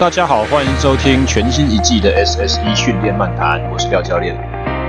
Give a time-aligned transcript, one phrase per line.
[0.00, 4.34] 大家好，欢迎收听全新一季的 SSE 训练漫谈，我是廖教练。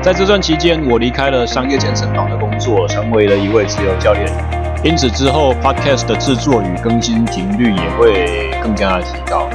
[0.02, 4.32] 在这段期间，我离开了商业健身房的工作，成为了一位自由教练。
[4.86, 9.50] 因此之后，Podcast 的制作与更新频率也会更加的提高。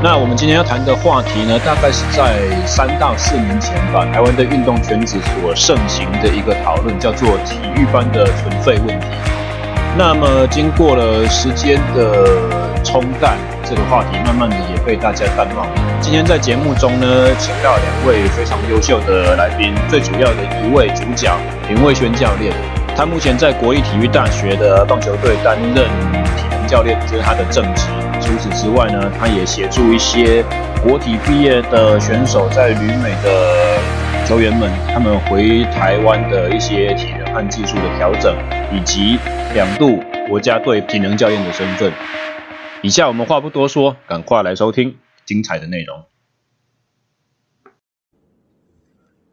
[0.00, 9.06] 那我们今天要谈的话题呢，大概是在三到四年前吧，台湾的运动圈子所盛行的一个讨论，叫做体育班的存废问题。
[9.98, 13.36] 那么经过了时间的冲淡。
[13.70, 15.64] 这个话题慢慢的也被大家淡忘。
[16.00, 17.06] 今天在节目中呢，
[17.38, 21.32] 请到两位非常优秀的来宾，最主要的一位主角
[21.68, 22.52] 林魏轩教练，
[22.96, 25.84] 他目前在国立体育大学的棒球队担任
[26.36, 27.84] 体能教练，这是他的正职。
[28.20, 30.44] 除此之外呢，他也协助一些
[30.82, 33.78] 国体毕业的选手，在旅美的
[34.26, 38.34] 球员们，他们回台湾的一些体能和技术的调整，
[38.72, 39.16] 以及
[39.54, 41.92] 两度国家队体能教练的身份。
[42.82, 46.02] 以下我们话不多说，赶快来收听精彩的内容。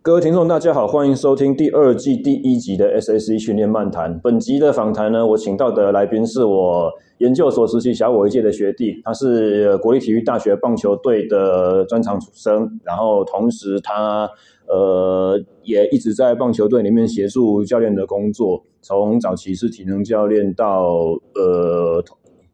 [0.02, 4.20] 各位听众，大家好，欢迎收听第二季第一集的 SSE 训练漫谈。
[4.20, 14.30] 本集的访谈呢，我请到的来宾是我研究所实习小我一届的学弟，他是国立体育大学棒球队的专长出身，然后同时他
[14.68, 20.92] 呃也一直在棒球队里面协助教练的工作，从早期是体能教练到
[21.36, 22.04] 呃。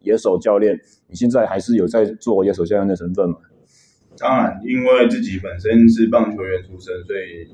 [0.03, 3.37] 野手教练，你现在还是有在做野手教练的身份吗？
[4.19, 7.49] 当然，因为自己本身是棒球员出身，所以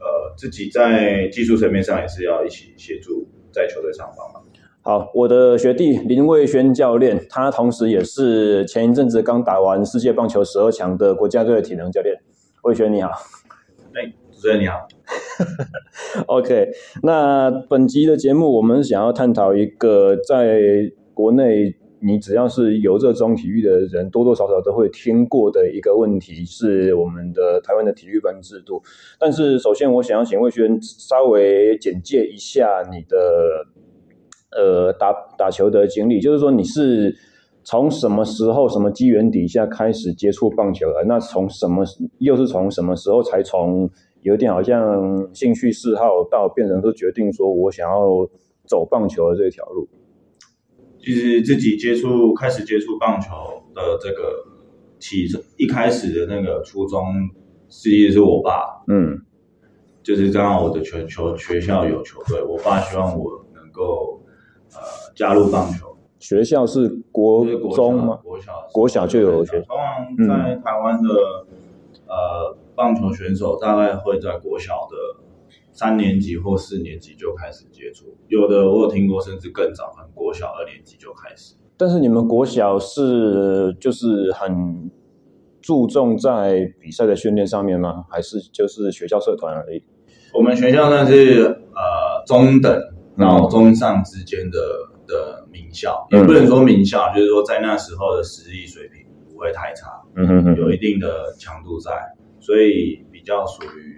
[0.00, 4.42] 呃，自己在技术层面上也是要一起协助在球队上帮忙。
[4.80, 12.16] 好，我的学弟林卫轩教练，他同时也是前一阵子刚打完世界棒球十二强的国家队的体能教练。
[12.64, 13.10] 卫轩你好，
[13.94, 14.88] 哎，主持人你好。
[16.26, 16.68] OK，
[17.04, 20.60] 那本集的节目我们想要探讨一个在
[21.14, 21.76] 国内。
[22.04, 28.82] 你只要是有热衷体育的人，多多少少都会听过的一个问题，是我们的台湾的体育班制度。
[29.20, 33.66] 但是，首先我想要请魏轩稍微简介一下你的
[34.50, 37.14] 呃打打球的经历，就是说你是
[37.62, 41.04] 从什么时候、什么机缘底下开始接触棒球的？
[41.06, 41.84] 那从什么
[42.18, 43.88] 又是从什么时候才从
[44.22, 48.28] 有点好像兴趣嗜好到变成说决定说我想要
[48.66, 49.88] 走棒球的这条路？
[51.02, 53.28] 其实自己接触开始接触棒球
[53.74, 54.46] 的这个
[55.00, 55.26] 起
[55.56, 57.04] 一开始的那个初衷，
[57.68, 59.20] 实际是我爸，嗯，
[60.02, 64.22] 就是刚好我的全球学校有球队，我爸希望我能够
[64.72, 64.78] 呃
[65.16, 65.96] 加入棒球。
[66.20, 68.20] 学校是国中吗？
[68.22, 69.66] 国小，国小就有学校。
[69.66, 71.08] 通常在台湾的、
[71.48, 75.21] 嗯、呃棒球选手大概会在国小的。
[75.72, 81.54] 三年级或四年级就开始接触，有的我有听过，甚至更早，可能国小二年级就开始。
[81.78, 84.90] 但是你们国小是就是很
[85.62, 88.04] 注重在比赛的训练上面吗？
[88.10, 89.82] 还是就是学校社团而已？
[90.34, 91.42] 我们学校呢是
[91.74, 92.80] 呃中等，
[93.16, 94.58] 然后中上之间的
[95.06, 101.92] 的名校，嗯、也不能说名校，就是说在那时候的实力水平不会太差，嗯哼哼，有一定的强度在，
[102.40, 103.91] 所以比较属于。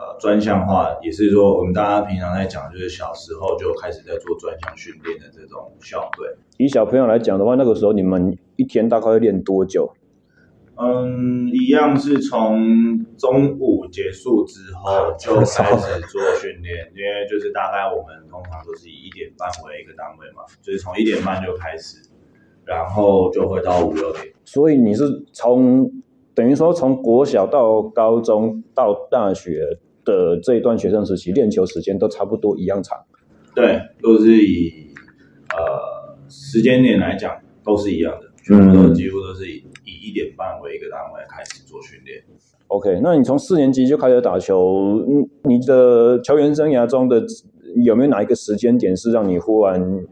[0.00, 6.26] 呃，专项化也是说，我们大家平常在讲，就是小时候就开始在做专项训练的这种校队。
[6.56, 9.92] 以小朋友来讲的话，那个时候你们一天大概会练多久？
[10.76, 21.98] 嗯，一样是从中午结束之后就开始做训练，因为就是大概我们通常都是以一点半为一个单位嘛，就是从一点半就开始，
[22.64, 24.24] 然后就会到五六点。
[24.46, 25.92] 所以你是从
[26.34, 29.78] 等于说从国小到高中到大学。
[30.04, 32.98] 的这一段学生时期练球时间都差不多一样长，
[33.54, 34.92] 对，都是以
[35.50, 42.22] 呃时间点来讲都是一样的，全部都几乎都是以以一点半为一个单位开始做训练。
[42.68, 47.22] OK，那你从四年级就开始打球，嗯，你的球员生涯中的
[47.84, 50.04] 有没有哪一个时间点是让你忽然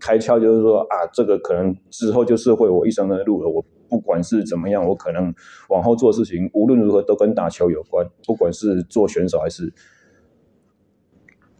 [0.00, 3.64] 开窍，就是说啊，这个可能之后就是会我一生的路了，我。
[3.92, 5.34] 不管是怎么样，我可能
[5.68, 8.08] 往后做事情，无论如何都跟打球有关。
[8.26, 9.70] 不管是做选手还是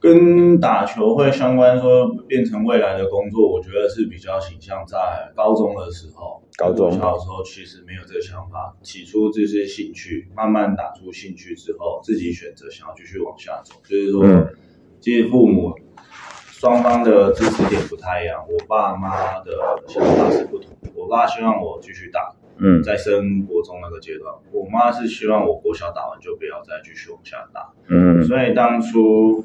[0.01, 4.97] 跟打球会相关，说变成未来的工作，我觉得是比较倾向在
[5.37, 6.43] 高中的时候。
[6.57, 13.75] 高中小时候其实没有这个想法，起初就是兴趣，慢慢打出兴趣之后，自己选择想要继续往下走。
[13.85, 14.49] 就是说，嗯、
[15.01, 15.75] 其实父母
[16.63, 19.51] 双方的支持点不太一样，我爸妈的
[19.89, 20.71] 想法是不同。
[20.95, 29.45] 我爸希望我继续打，嗯，在升国中那个阶段，我妈是希望我国小打完就不要再继续往下打，嗯，所以当初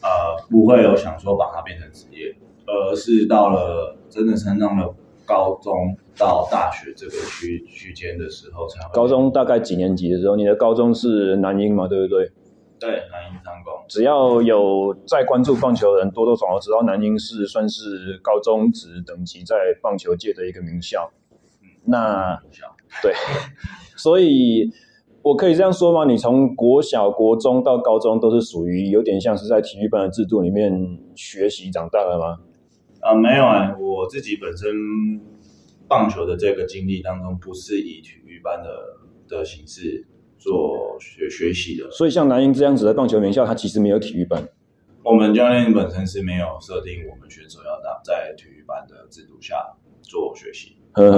[0.00, 2.34] 呃不会有想说把它变成职业，
[2.64, 4.94] 而是到了真的升上了
[5.26, 8.94] 高中到大学这个区区间的时候才会。
[8.94, 10.34] 高中大概几年级的时候？
[10.34, 11.86] 你的高中是南英嘛？
[11.86, 12.32] 对不对？
[12.80, 13.73] 对，南英商工。
[13.88, 21.12] 只要有在关注棒球的人，多多少少知道南京市算是高中职等级在棒球界的一个名校。
[21.62, 22.40] 嗯，那
[23.02, 23.12] 对，
[23.96, 24.70] 所以
[25.22, 26.10] 我可以这样说吗？
[26.10, 32.38] 你从国小、国中到高中都是属于有点像是在体育班的制度里面学习长大的吗？
[33.00, 34.70] 啊，没有啊，我自己本身
[35.86, 38.70] 棒球的这个经历当中，不是以体育班的
[39.28, 40.06] 的形式
[40.44, 41.90] 做学学习的。
[41.90, 44.46] 所以像南英这样子的棒球名校，它其实没有体育班。
[45.02, 49.56] 我们教练本身是没有设定我们选手要当在体育班的制度下
[50.02, 50.76] 做学习，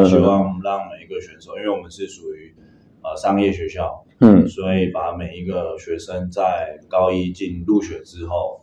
[0.08, 2.54] 希望让每一个选手，因为我们是属于
[3.02, 8.60] 呃商业学校，嗯，所以把每一个学生在高一进入学之后。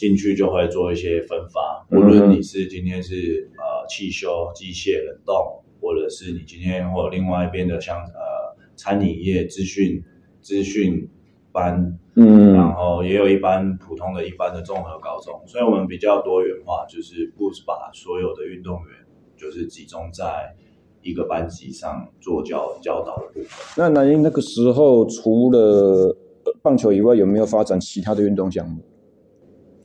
[0.00, 8.39] 进去就会做一些分发，无论你是今天是呃汽修、机械、冷冻，或者是你今天或另外一边的像呃
[8.80, 10.02] 餐饮业、资讯
[10.40, 11.06] 资讯
[11.52, 19.06] 班，嗯，然后也有一般普通的一般的综合高中，所以我们比较多元化，就是不把所有的运动员
[19.36, 20.54] 就是集中在
[21.02, 23.50] 一个班级上做教教导的部分。
[23.76, 26.16] 那南英那个时候除了
[26.62, 28.80] 棒球以外，有没有发展其他的运动项目？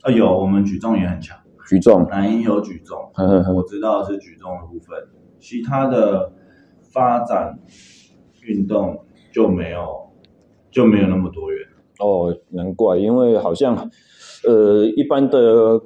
[0.00, 1.38] 啊，有，我们举重也很强。
[1.68, 4.96] 举重，南英有举重，呵呵呵，我知道是举重的部分，
[5.40, 6.32] 其他的
[6.92, 7.58] 发展
[8.46, 8.98] 运动
[9.32, 9.86] 就没有
[10.70, 11.66] 就没有那么多人。
[11.98, 13.90] 哦，难怪，因为好像
[14.46, 15.80] 呃，一般的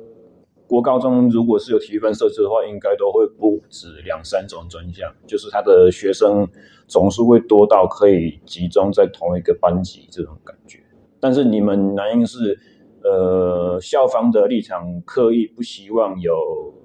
[0.66, 6.46] 国高中如果是有体育班设置的话，应该都会不止两三种专项，就是他的学生
[6.86, 10.78] 总数会多到可以集中在同一个班级这种感觉。
[11.18, 12.58] 但是你们南英是。
[13.02, 16.34] 呃，校方的立场刻意不希望有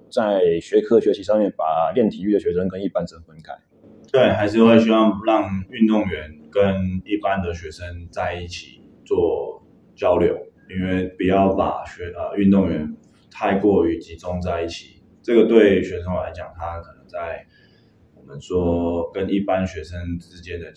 [0.10, 3.51] 在学科学习上面把练体育的学生跟一般生分开。
[4.15, 9.62] 对，还是会希望让运动员跟一般的学生在一起做
[9.94, 10.33] 交流，
[10.69, 12.95] 因为不要把学呃运动员
[13.29, 17.45] 太过于集中在一起，这个对学生来讲，他可能在
[18.15, 20.68] 我们说跟一般学生之间的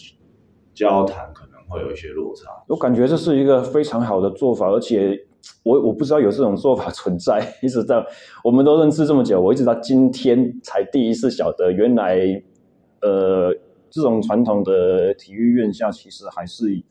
[0.74, 2.50] 交谈可能会有一些落差。
[2.66, 5.16] 我感觉这是一个非常好的做法，而且。
[5.62, 8.04] 我我不知道有这种做法存在， 一直到
[8.42, 12.18] 我们都认识这么久，我一直到今天才第一次晓得，原来
[13.02, 13.54] 呃
[13.90, 16.82] 这种传统的体育院校其实还是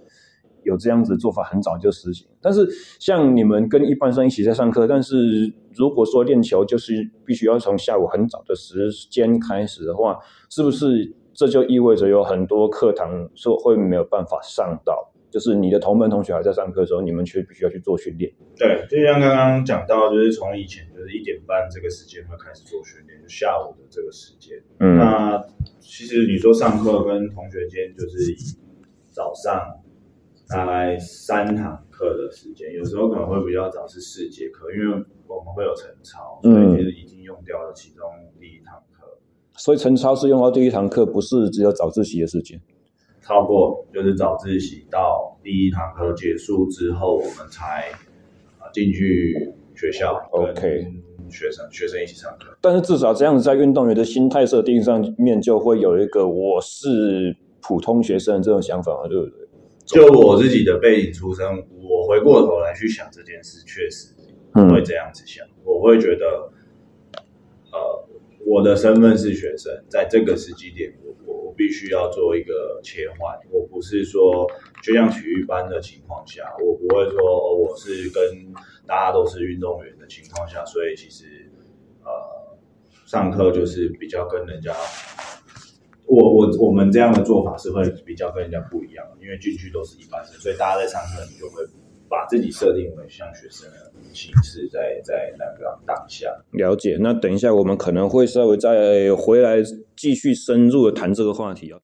[0.64, 2.28] 有这样子做法，很早就实行。
[2.42, 2.68] 但是
[3.00, 10.18] 像你们跟一般生一起在上课，但是如果说练球就是必须要从下午很早的时间开始的话，
[10.50, 15.14] 是不是这就意味着有很多课堂说会没有办法上到？
[15.30, 18.32] 就是你的同班同学还在上课的时候，你们却必须要去做训练。
[18.56, 24.58] 对，就像刚刚讲到，就是从以前就是一点半这个时间会开始做训练，就下午的这个时间。
[24.80, 25.46] 嗯，那
[25.80, 28.34] 其实你说上课跟同学间就是
[29.12, 29.62] 早上
[30.50, 34.88] 大概三堂课的时间，有时候可能会比较早是四节课，因为
[35.28, 38.02] 我们会有晨操，所以其实已经用掉了其中
[38.40, 39.06] 第一堂课。
[39.06, 39.20] 嗯，
[39.58, 42.60] 所以晨操是用到第一堂课，不是只有早自习的时间。
[43.28, 47.92] 超过就是早自习到第一堂课结束之后，我们才
[48.58, 50.88] 啊进去学校，OK，
[51.30, 52.58] 学生学生一起上课。
[52.62, 59.46] 但是至少这样子，在运动员的心态设定上面，就会有一个我是普通学生这种想法嘛，对不对？
[59.86, 64.16] 就我自己的背景出身，我回过头来去想这件事，确实
[64.72, 65.46] 会这样子想。
[65.48, 66.26] 嗯、我会觉得，
[67.74, 68.08] 呃，
[68.46, 70.94] 我的身份是学生，在这个时机点。
[71.58, 74.48] 必须要做一个切换，我不是说
[74.84, 78.54] 就像体育班的情况下，我不会说哦，我是跟
[78.86, 81.52] 大家都是运动员的情况下，所以其实
[82.04, 82.12] 呃
[83.06, 84.74] 上课就是比较跟人家，
[86.06, 91.64] 我我我们这样的做法是会比较跟人家不一样，因为进去都是一般生，所以大家在上课你就会。
[92.10, 96.98] 把自己设定为像学生的形式在，在在那个当下了解。
[97.02, 99.58] 那等一下，我们可能会稍微再回来
[99.98, 101.80] 继续深入的谈这个话题啊。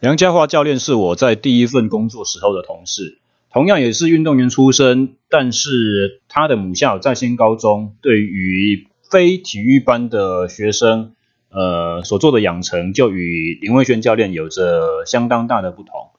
[0.00, 3.18] 梁家华教练是我在第一份工作时候的同事，
[3.50, 11.14] 同样也是运动员出身，但是他的母校在新高中对于非体育班的学生，
[11.50, 16.10] 呃，所做的养成就与林慧轩教练有着相当大的不同。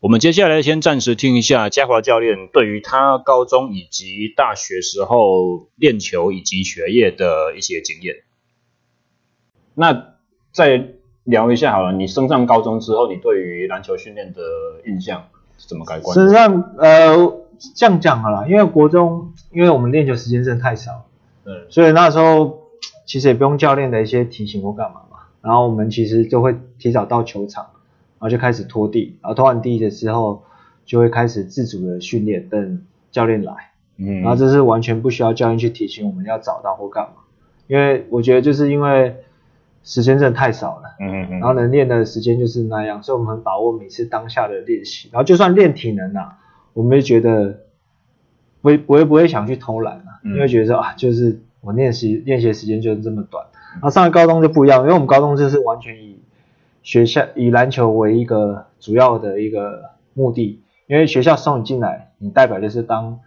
[0.00, 8.16] 我们接下来先暂时听一下嘉华教练对于他高中以及大学时候练球以及学业的一些经验。
[9.74, 10.14] 那
[10.52, 10.88] 再
[11.24, 14.40] 聊一下好了，你升上高中之后，你对于篮球训练的
[14.86, 15.24] 印象
[15.58, 16.14] 是怎么改观？
[16.14, 17.16] 实际上，呃，
[17.74, 21.06] 这样讲好了，因为国中，因为我们练球时间真的太少，
[21.44, 22.68] 嗯，所以那时候
[23.06, 27.64] 其实也不用教练的一些提醒或干嘛嘛，然后我们其实就会提早到球场，
[28.18, 30.42] 然后就开始拖地，然后拖完地的时候
[30.84, 37.22] 就会开始自主的训练，等教练来，嗯，然后这是完全不需要教练去提醒我们要找到或干嘛，
[37.66, 39.16] 因为我觉得就是因为
[39.84, 46.38] 时间真的太少了，嗯嗯嗯，然后能练的时间就是那样，所以我们很把握每次当下的练习，然后就算练体能啊，
[46.72, 47.60] 我们也觉得。
[48.64, 53.44] 不会不会不会想去偷懒啊，因为觉得说啊，就是我练习练习的时间就是这么短。
[53.74, 56.22] 然后上了高中就不一样，因为我们高中就是完全以
[56.82, 63.20] 学校以篮球为一个主要的一个目的，因为学校送你进来，你代表就是当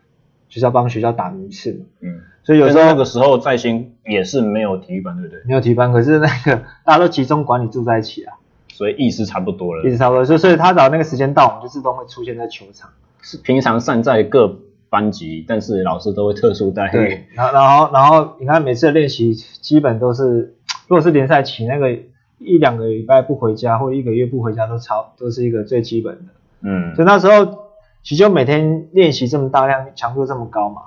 [0.50, 1.86] 学校帮学校打名次嘛。
[2.02, 2.22] 嗯。
[2.44, 5.42] 所以有时候那个时候在新也是没有体育班，对不对？
[5.46, 8.36] 没有体育班，可是那个 大家都集中管理住在一起啊，
[8.70, 9.84] 所以意思差不多了。
[9.88, 12.90] 意思差不多，所以所以他找那个时间到，我们就自动会出现在球场。
[13.22, 14.60] 是平常散在各。
[14.90, 16.92] 班级，但是老师都会特殊待遇。
[16.92, 20.56] 对，然后然后然后你看每次的练习基本都是，
[20.88, 21.92] 如果是联赛期那个
[22.38, 26.24] 一两个礼拜不回家或者一个月不回家都超都是一个最基本的。
[26.62, 26.96] 嗯。
[26.96, 27.67] 所以那时候
[28.08, 30.84] 其实就每天练习这么大量，强度这么高嘛，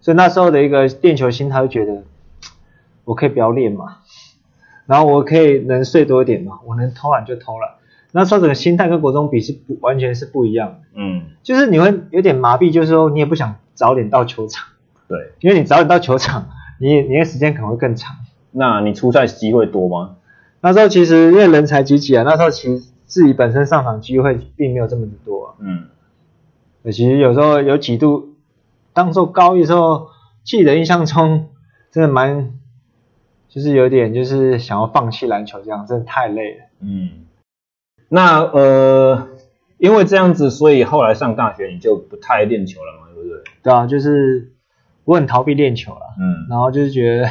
[0.00, 2.02] 所以那时候的一个练球心态会觉得，
[3.04, 3.98] 我可以不要练嘛，
[4.86, 7.70] 然后我可以能睡多一点嘛，我能偷懒就偷懒。
[8.10, 14.66] 那时候整个心态跟国中比是不完全是不一样的，嗯，就是你会有点麻痹，就是说你也不想早点到球场，
[15.06, 16.48] 对，因为你早点到球场，
[16.82, 18.16] 你你的时间可能会更长。
[18.50, 20.16] 那你出赛机会多吗？
[20.62, 25.84] 那时候其实因为人才济济啊，那时候其实自己本身上场机会并没有这么的多，嗯，
[26.92, 28.34] 其实有时候有几度，
[28.92, 30.08] 当时候高一的时候，
[30.44, 31.48] 记得印象中
[31.90, 32.52] 真的蛮，
[33.48, 37.10] 就是有点就是想要放弃篮球这样，真的太累了，嗯。
[38.08, 39.28] 那呃，
[39.78, 43.42] 因为这样子，所以后来上大学你就不太练球了嘛，对不对？
[43.64, 44.52] 对啊，就是
[45.04, 47.28] 我很逃避练球了，嗯，然后就是觉得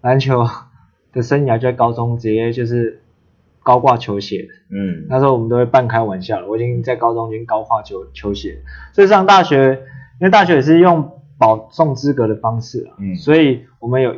[0.00, 0.44] 篮球
[1.12, 3.00] 的生涯就在高中直接就是
[3.68, 8.62] 高挂球鞋，嗯，那时候我们都会半开玩笑了，我已经在高中已经高挂球球鞋，
[8.94, 9.82] 所以上大学，
[10.18, 14.16] 因为大学也是用保送资格的方式啊，嗯，所以我们有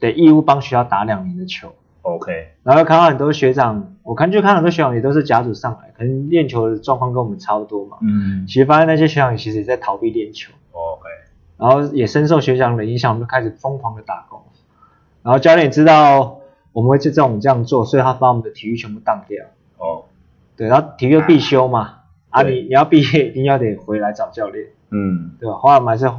[0.00, 1.72] 得义务帮学校打两年的球。
[2.02, 7.98] OK，然后看到很多学长，我看就看很多学长也都是甲组上来，可能练球的状况跟我们差不多嘛。
[8.02, 10.52] 嗯，其实发现那些学长其实也在逃避练球。
[10.72, 11.08] OK，
[11.58, 14.42] 然后也深受学长的影响，我们就开始疯狂的打工。
[15.22, 16.40] 然后教练也知道
[16.74, 19.46] 我们会就这种这样做，所以他把我们的体育全部当掉。
[19.78, 20.04] 哦，
[20.54, 24.66] 对，然后体育必修嘛，啊，啊你你要毕业一定要得回来找教练。
[24.90, 25.56] 嗯，对吧？
[25.56, 26.12] 后来我们还是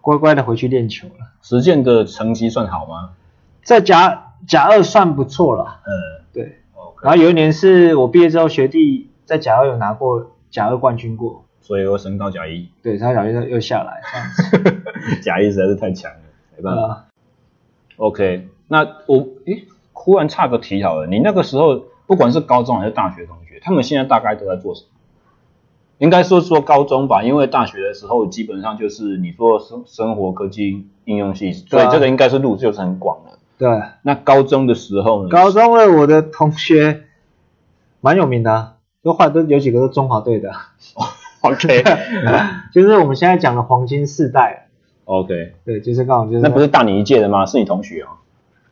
[0.00, 1.32] 乖乖的回去练球了。
[1.42, 3.14] 实践的成绩算好吗？
[3.64, 4.22] 在甲。
[4.46, 5.90] 甲二算不错了，嗯，
[6.30, 7.04] 对，okay.
[7.04, 16.18] 然后有一年是我毕业之后，学弟在甲二有拿过甲二冠军过，所以又升到甲一，对，他甲一又又下来这样子， 甲一实在是太强了，
[16.54, 17.06] 没办法。
[17.08, 19.64] 嗯、OK，那我诶，
[20.06, 24.88] 忽然岔个题好了，你那个时候不管是高中还是大学同学，他们现在大概都在做什么？
[25.98, 33.36] 应该说说高中吧，因为大学的时候基本上就是你说生生活科技应用系，所以这个应该是路就是很广的。
[33.58, 35.28] 对，那高中的时候呢？
[35.28, 37.02] 高中的我的同学
[38.00, 40.52] 蛮有名的啊，都后来都有几个都中华队的。
[41.42, 41.82] OK，
[42.72, 44.68] 就是我们现在讲的黄金世代。
[45.06, 46.40] OK，对，就是刚好就是。
[46.40, 47.44] 那不是大你一届的吗？
[47.44, 48.08] 是你同学哦。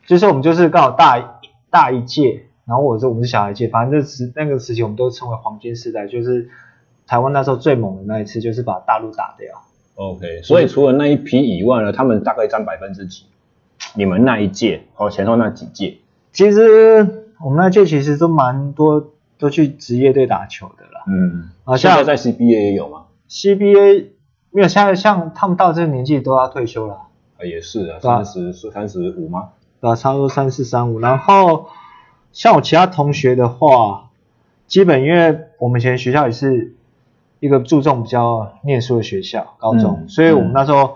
[0.07, 6.49] 就是我们就是刚好大大一届，然后我说我们是小一届，反正这时那个时期我们都称为黄金时代，就是
[7.07, 9.63] 台湾那时候最猛的那一次，就是把大陆打掉。
[9.97, 13.25] OK，所以除了那一批以外呢，他们大概占百分之几？
[13.95, 15.99] 你们那一届哦，前后那几届，
[16.33, 21.05] 其实我们那届其实都蛮多，都去职业队打球的啦。
[21.07, 24.07] 嗯，啊，现在在 CBA 也有吗？CBA
[24.51, 26.95] 没有，现在像他们到这个年纪都要退休了。
[27.39, 29.51] 啊，也是啊，三十三十五吗？
[29.85, 31.01] 对啊，差不多三四三五。
[31.01, 31.69] 然后
[32.33, 34.11] 像我其他同学的话，
[34.67, 36.75] 基本因为我们以前学校也是
[37.41, 40.83] 一个注重比较念书的学校，高中，嗯、所以我们那时候。
[40.83, 40.95] 嗯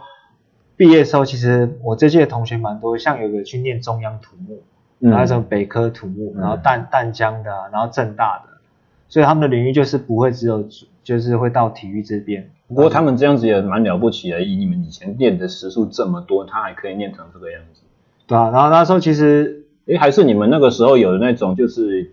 [0.79, 4.63] 毕业的时候，其实我这届同学蛮多，像有个去念中央土木，
[5.01, 8.61] 嗯、然后什么北科土木，然后淡淡江的，然后政大的，
[9.09, 10.69] 所以他们的领域就是不会只有，
[11.03, 12.49] 就是会到体育这边。
[12.69, 17.83] 不过他们这样子也蛮了不起的，以你们以前练的时数这么多，他还可以练成这个样子。
[18.29, 22.13] 对啊，然后那时候其实，诶，还是你们那个时候有的那种，就是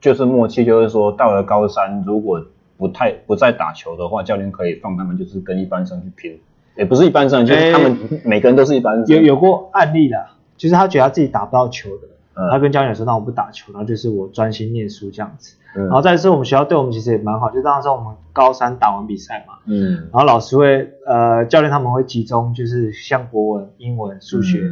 [0.00, 2.44] 就是默契，就是说到了高三，如果
[2.76, 6.38] 不太不再打球的话，教练可以放他们就是跟一般生去拼。
[6.76, 9.16] 也不是一般生，就是他们每个人都是一般生。
[9.16, 15.56] 有有过案例的，就是他觉得他自己打不到球的，嗯、他跟教练说：“那我不打球，然后就是我专心念书这样子。
[15.74, 24.70] 嗯”然后再是我们学校对我们其实也蛮好，就当时我们高三打完比赛嘛，嗯，然后老师会呃教练他们会集中就是像国文、英文、数学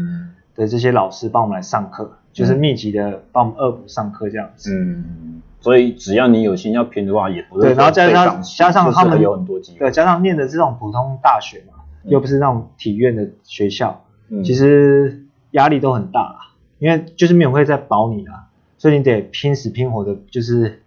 [0.58, 4.74] 的这些老师帮我们来上课，就是密集的帮我们恶补上课这样子。
[4.74, 16.38] 嗯，所以只要你有心要拼的话，也不是对，然后加上加上他们有很多机会，对，加上念的这种普通大学嘛，嗯、又不是那种体院的学校，嗯、其实压力都很大啦，
[16.78, 20.82] 因为就是没有会在保你啦，所以你得拼死拼活的，就是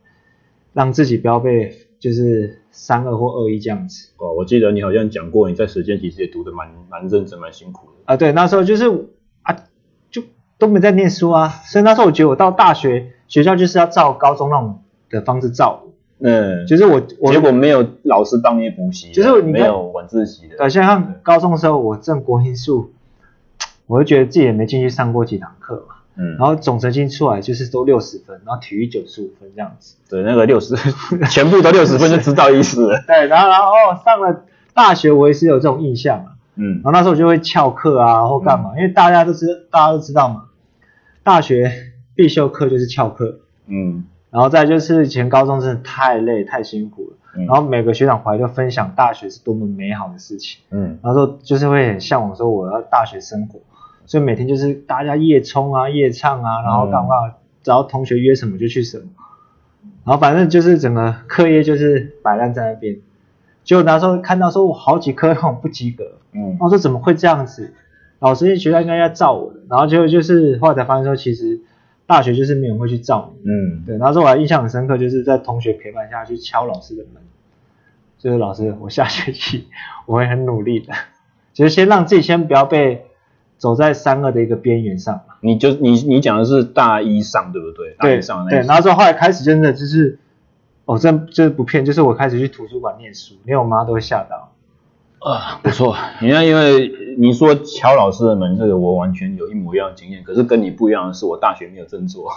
[0.73, 2.59] 让自己不要被就是。
[2.73, 8.15] 三二或二一这样子哦，我记得你好像讲过，你在实践其实也读得蛮蛮认真、蛮辛苦的啊。
[8.15, 8.85] 对，那时候就是
[10.61, 15.81] 都没在念书啊，所以那时候我觉得我到大学学校就是要照高中那种的方式照。
[16.19, 20.55] 嗯，就是我我结果没有老师帮你补习，就是你没有晚自习的。
[20.57, 22.93] 对，像高中的时候我正国英数，
[23.87, 25.95] 我就觉得自己也没进去上过几堂课嘛。
[26.15, 29.95] 嗯，然后总成绩出来就是都六十分，然后体育九十五分这样子。
[30.11, 30.75] 对，那个六十，
[31.31, 33.01] 全部都六十分就知道意思了。
[33.07, 34.43] 对，然后然后哦，上了
[34.75, 36.25] 大学我也是有这种印象啊。
[36.55, 40.43] 嗯，然后那时候我就会翘课啊或干嘛，嗯、因为大家都知大家都知道嘛，
[41.23, 41.71] 大学
[42.15, 43.39] 必修课就是翘课。
[43.67, 50.61] 嗯，然后再就是以前高中真的太累太辛苦了，嗯、然后每个学长回来就分享大学是多么美好的事情。
[50.71, 53.59] 嗯，然后说就是会很向往说我要大学生活。
[54.05, 59.05] 所以每天就是大家夜冲啊、夜唱啊，然后干嘛，只要同学约什么就去什么，
[60.03, 62.97] 然后反正就是整个课业就是摆烂在那边。
[63.63, 67.73] 结果那时候看到说我好几科那种不及格，嗯，我说怎么会这样子？
[68.21, 71.59] 老师学校应该要照我的，然后结果就是后来才发现说，其实
[72.07, 73.97] 大学就是没有人会去照你，嗯，对。
[73.97, 77.21] 然后说我还印象很深刻，就是在同学陪伴下去敲老师的门，
[78.17, 79.67] 就是老师，我下学期
[80.05, 80.93] 我会很努力的，
[81.53, 83.07] 就是先让自己先不要被。
[83.61, 87.93] 走在三二的一个边缘上，你就你你讲的是大一上对不对？
[87.99, 90.17] 大一上对，对，然后之后后来开始真的就是，
[90.85, 94.51] 哦，真就是不骗，就是我开始去图书馆念书，连我妈都会吓到。
[95.21, 102.29] 啊，不错，你看，因为你说乔老师的门，这个我完全有一模一样的经验，可是跟你不一样的是，我大学没有振作，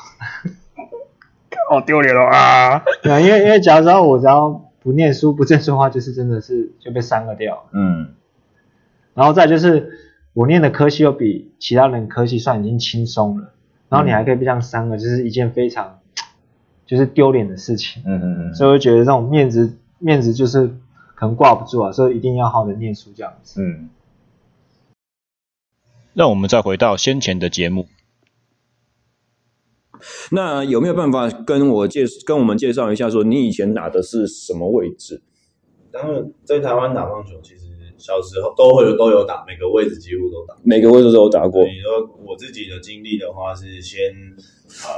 [1.71, 2.83] 好 丢脸了啊！
[3.03, 7.65] 对啊，因为因为假如说我只要不念书不振作的话，就是真的是就被删了掉。
[7.73, 8.09] 嗯，
[9.15, 10.01] 然后再就是。
[10.35, 13.53] 我念的科系又比其他人科系算已经轻松了，
[13.89, 16.01] 然后你还可以被这样删了，就是一件非常
[16.87, 18.03] 就是丢脸的事情。
[18.05, 18.55] 嗯嗯嗯。
[18.57, 20.75] 所以我觉得这种面子面子就是
[21.15, 23.63] 可能挂不住啊，所以一定要好好的念书这样子。
[23.63, 23.89] 嗯。
[26.13, 27.87] 让我们再回到先前的节目。
[30.31, 35.23] 那有没有办法跟我介跟我们介绍一下，说你以前打的是什么位置？
[35.91, 37.65] 当然，在台湾打棒球其实。
[37.97, 41.65] 小时候都会有都有打，每个位置几乎都打，每个位置都有打过。
[41.65, 44.13] 你说我自己的经历的话，是先
[44.83, 44.91] 呃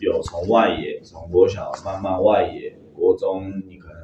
[0.00, 3.50] 有从外野，从国小慢慢外野，国中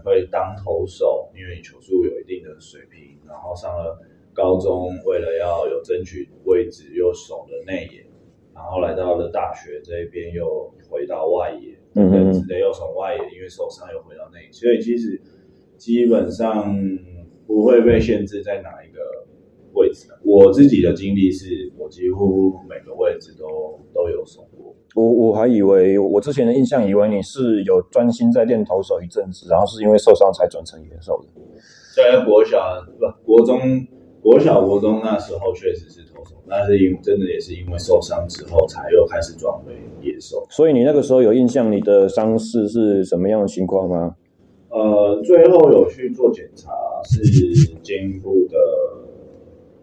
[0.07, 3.99] 会当投手，因为你球速有一定的水平，然后上了
[4.33, 8.07] 高中，为了要有争取位置，又守了内野，
[8.55, 15.21] 然后来到了大学这边又回到外野，嗯嗯，只得又从外野，因为受伤又回到内野，所以其实
[15.77, 16.75] 基本上。
[17.49, 18.99] 不会被限制在哪一个
[19.73, 20.09] 位置。
[20.25, 24.46] 我自己的经历是，我几乎每个位置都都有守过。
[24.97, 31.29] 我我还以为我之前的印象以为你是有专心在练投手一阵子，然后是因为受伤才转成野手的。
[31.95, 32.59] 在国小
[32.99, 33.61] 不国中
[34.23, 40.47] 国小国中那时候确实是投手，但是因真的也是因为受伤之后才又开始转为野手。
[40.49, 44.17] 所以你那个时候有印象你的伤势是什么样的情况吗？
[44.71, 46.73] 呃，最后有去做检查，
[47.05, 47.23] 是
[47.83, 48.57] 肩部的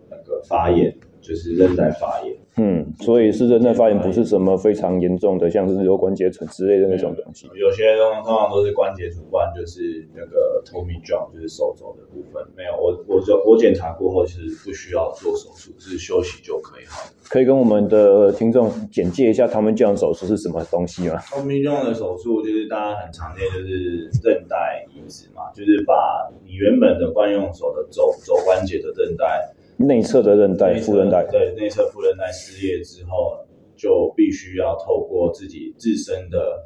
[0.10, 2.36] 那个发炎，就是韧带发炎。
[2.56, 7.50] 嗯，所以是韧带发炎，不是什么非常严重的，像是有关节层之类的那种东西。
[7.56, 12.46] 有些通通常都是关节主观，就是那个 Tommy John，就是手肘的部分。
[12.56, 17.02] 没有，我我就我检查过后是不需要做手术，是休息就可以好。
[17.28, 29.54] 可以跟我们的听众简介一下 Tommy John 手术是什么东西吗？Tommy John 的手术就是大家很常见，就是韧带移植嘛，就是把你原本的惯用手的肘肘关节的韧带。
[29.86, 33.38] 内侧的韧带、副韧带，对，内侧副韧带撕裂之后，
[33.76, 36.64] 就必须要透过自己自身的，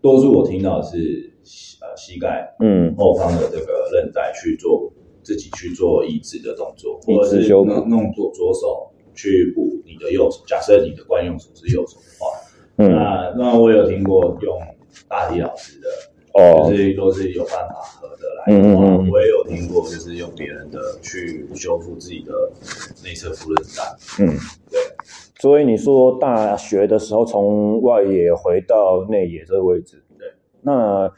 [0.00, 1.32] 多数我听到的是
[1.80, 10.42] 呃膝盖，嗯，后方的这个韧带去做自己去做移植的动作，或者是弄弄左左手去补你的右手。
[10.46, 12.26] 假设你的惯用手是右手的话，
[12.78, 14.58] 嗯，那那我有听过用
[15.08, 15.86] 大体老师的。
[16.34, 18.44] 哦，就是都是有办法合得来。
[18.48, 22.52] 嗯嗯嗯，我也有听过，就是用别人的去修复自己的
[23.04, 23.82] 内侧副韧带。
[24.22, 24.34] 嗯，
[24.70, 24.80] 对。
[25.40, 30.26] 所以你说大学的时候从外野回到内野这个位置，对。
[30.62, 31.10] 那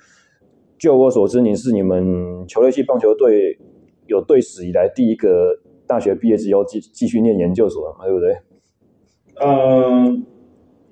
[0.78, 3.58] 就我所知，你是你们球类系棒球队
[4.06, 8.36] 有队史以来第一个大学毕业之后继继续念研究所的嘛，对不对？
[9.36, 10.16] 呃，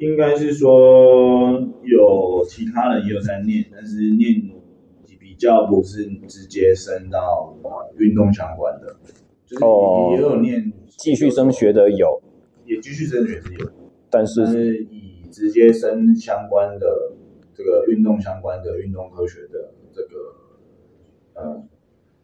[0.05, 4.43] 应该是说有其他人也有在念，但是念
[5.19, 7.57] 比较不是直接升到
[7.99, 8.97] 运动相关的，
[9.47, 9.65] 就是
[10.15, 12.23] 也有念继续升学的有，
[12.67, 13.71] 也继续升学是有，
[14.11, 17.13] 但是，以直接升相关的
[17.55, 20.09] 这个运动相关的运动科学的这个
[21.35, 21.63] 呃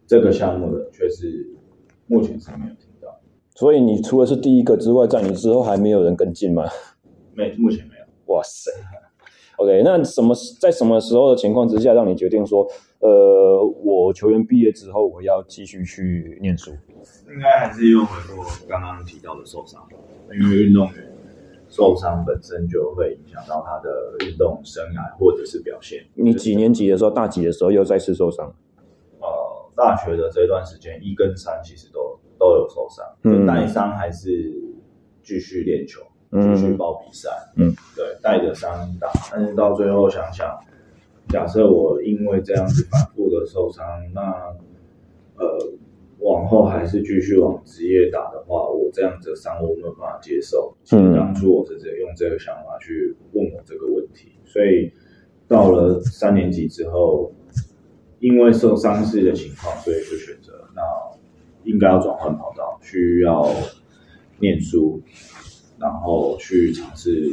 [0.07, 1.49] 这个项目的，却是
[2.07, 3.19] 目前是没有听到。
[3.55, 6.63] 所以你除了是第一个之外，在你之后还没有人跟进吗？
[7.49, 8.33] 没，目前没有。
[8.33, 8.71] 哇塞
[9.57, 12.67] ，OK，那什么在什么时候的情况之下，让你决定说，
[12.99, 16.71] 呃，我球员毕业之后，我要继续去念书？
[17.27, 19.85] 应该还是又回过刚刚提到的受伤，
[20.31, 21.11] 因为运动员
[21.67, 26.05] 受伤本身就会影响到他的运动生涯或者是表现。
[26.13, 28.53] 你几年级的时候，大几的时候又再次受伤？
[29.19, 32.19] 呃，大学的这段时间，一跟三其实都。
[32.41, 34.51] 都有受伤，嗯，带伤还是
[35.21, 36.01] 继续练球，
[36.31, 40.57] 继、嗯、续报比赛，嗯，对，带着伤打，但是到最后想想，
[41.27, 44.21] 假设我因为这样子反复的受伤，那
[45.37, 45.73] 呃，
[46.19, 50.73] 往后还是继续往职业打的话，我这样子的伤我没有办法接受。
[50.83, 54.91] 其实当初我是直接用这个想法去问我这个问题，所以
[55.47, 57.31] 到了三年级之后，
[58.19, 60.81] 因为受伤势的情况，所以就选择那。
[61.63, 63.47] 应该要转换跑道，需要
[64.39, 64.99] 念书，
[65.81, 67.31] 然后去尝试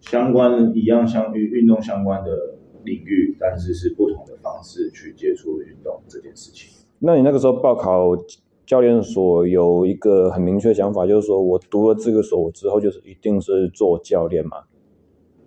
[0.00, 2.30] 相关一样相与运动相关的
[2.84, 6.70] 领域，但是是不同的方式去接触运动这件事情。
[6.98, 8.16] 那你那个时候报考
[8.64, 14.64] 教练所有一个很明确的想法，就是说我读了这个所之后，就是一定是做教练嘛？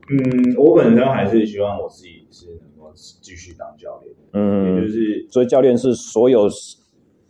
[0.10, 6.48] 嗯，我本身还是希望我自己是能够继续当教练，嗯，也就是所以教练是所有。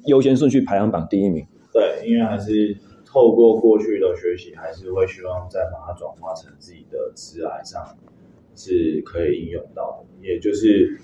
[0.06, 1.45] 优先顺序排行榜第一名。
[1.74, 2.74] 对，因为还是
[3.12, 7.98] 透过过去的学习，还是会希望再把它转化成自己的职涯上
[8.56, 10.28] 是可以应用到的。
[10.28, 11.00] 也就是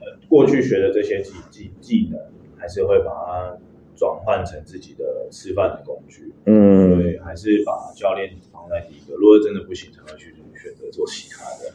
[0.00, 2.20] 呃，过去学的这些技技技能，
[2.56, 3.58] 还是会把它
[3.96, 6.32] 转换成自己的吃饭的工具。
[6.46, 9.16] 嗯，所以还是把教练放在第一个。
[9.16, 11.74] 如果真的不行，才会去选择做其他的。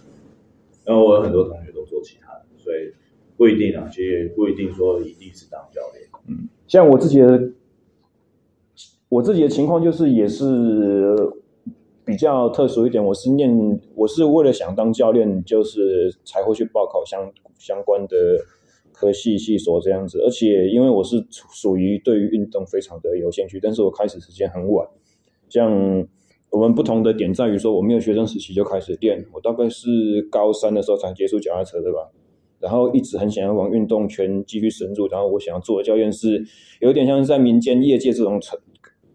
[0.86, 2.94] 然后我有很多同学都做其他的，所以
[3.36, 6.08] 不一定啊，其实也不一定说一定是当教练。
[6.28, 7.38] 嗯，像我自己的，
[9.10, 11.16] 我自己的情况就是也是
[12.06, 13.04] 比较特殊一点。
[13.04, 18.18] 我是念，我是为了想当教练，就是才会去报考相相关的
[18.92, 20.20] 科系系所这样子。
[20.22, 24.86] 而且因为我是属于对于运动非常的有兴趣，但是我开始时间很晚。
[25.48, 26.06] 像
[26.50, 32.12] 我们不同的点在于说，我没有学生时期就开始练，我大概是高三的时候才接触脚踏车，对吧？
[32.60, 36.44] 然后一直很想要往运动圈继续深入，然后我想要做的教练是
[36.82, 38.42] 有点像是在民间业界这种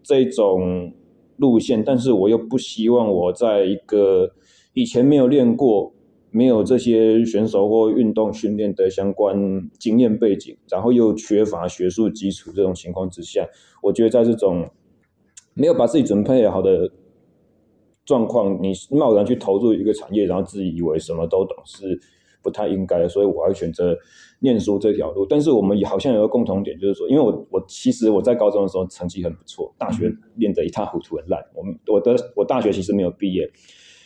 [0.03, 0.93] 这种
[1.37, 4.31] 路线，但是我又不希望我在一个
[4.73, 5.93] 以前没有练过、
[6.29, 13.47] 没有这些选手或运动训练的相关经验背景，然后又缺乏学术基础这种情况之下，
[13.81, 14.69] 我觉得在这种
[15.53, 16.91] 没有把自己准备好的
[18.05, 21.99] 状况，你贸然去投入一个产业，然后自以为什么都懂是。
[22.43, 23.97] 不太应该的，所以我还选择
[24.39, 25.25] 念书这条路。
[25.25, 31.41] 但是我们也好像有个共同点，就是说，因为我我其实我在高中的时候成绩很不错，大学练得一塌糊涂，很烂。
[31.55, 33.49] 我我的我大学其实没有毕业，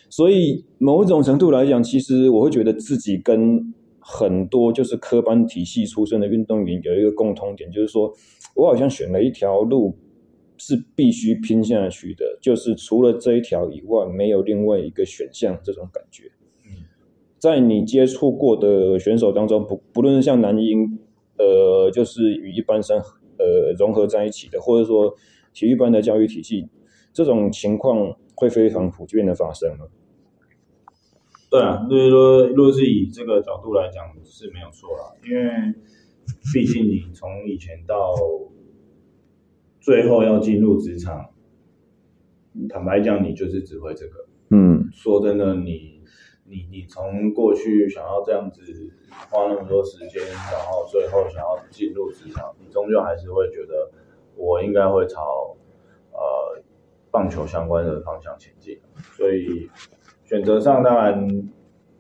[0.10, 8.14] 所以某一种程度来讲，其实我会觉得自己跟很多就是科班体系出身的运动员有一个共通点，就是说
[8.56, 9.98] 我好像选了一条路
[10.58, 16.24] 是必须拼下去的，就是除了这一条以外，没有另外一个选项，这种感觉。
[17.40, 20.98] 在你接触过的选手当中，不不论是像男婴，
[21.38, 22.98] 呃，就是与一般生
[23.38, 25.14] 呃融合在一起的，或者说
[25.54, 26.68] 体育班的教育体系，
[27.14, 29.86] 这种情况会非常普遍的发生吗？
[31.52, 35.74] 对啊，就是说，如果是以这个角度来讲是没有错啦，因为
[36.52, 38.16] 毕竟你从以前到
[39.80, 41.30] 最后要进入职场，
[42.68, 44.26] 坦白讲，你就是只会这个。
[44.50, 45.97] 嗯，说真的，你。
[46.50, 48.62] 你你从过去想要这样子
[49.30, 53.92] 花那么多时间，然后最后想要进入职场，你终究还是会觉得
[54.36, 55.58] 我应该会朝
[56.14, 56.62] 呃
[57.12, 58.80] 棒球相关的方向前进，
[59.18, 59.70] 所以
[60.24, 61.28] 选择上当然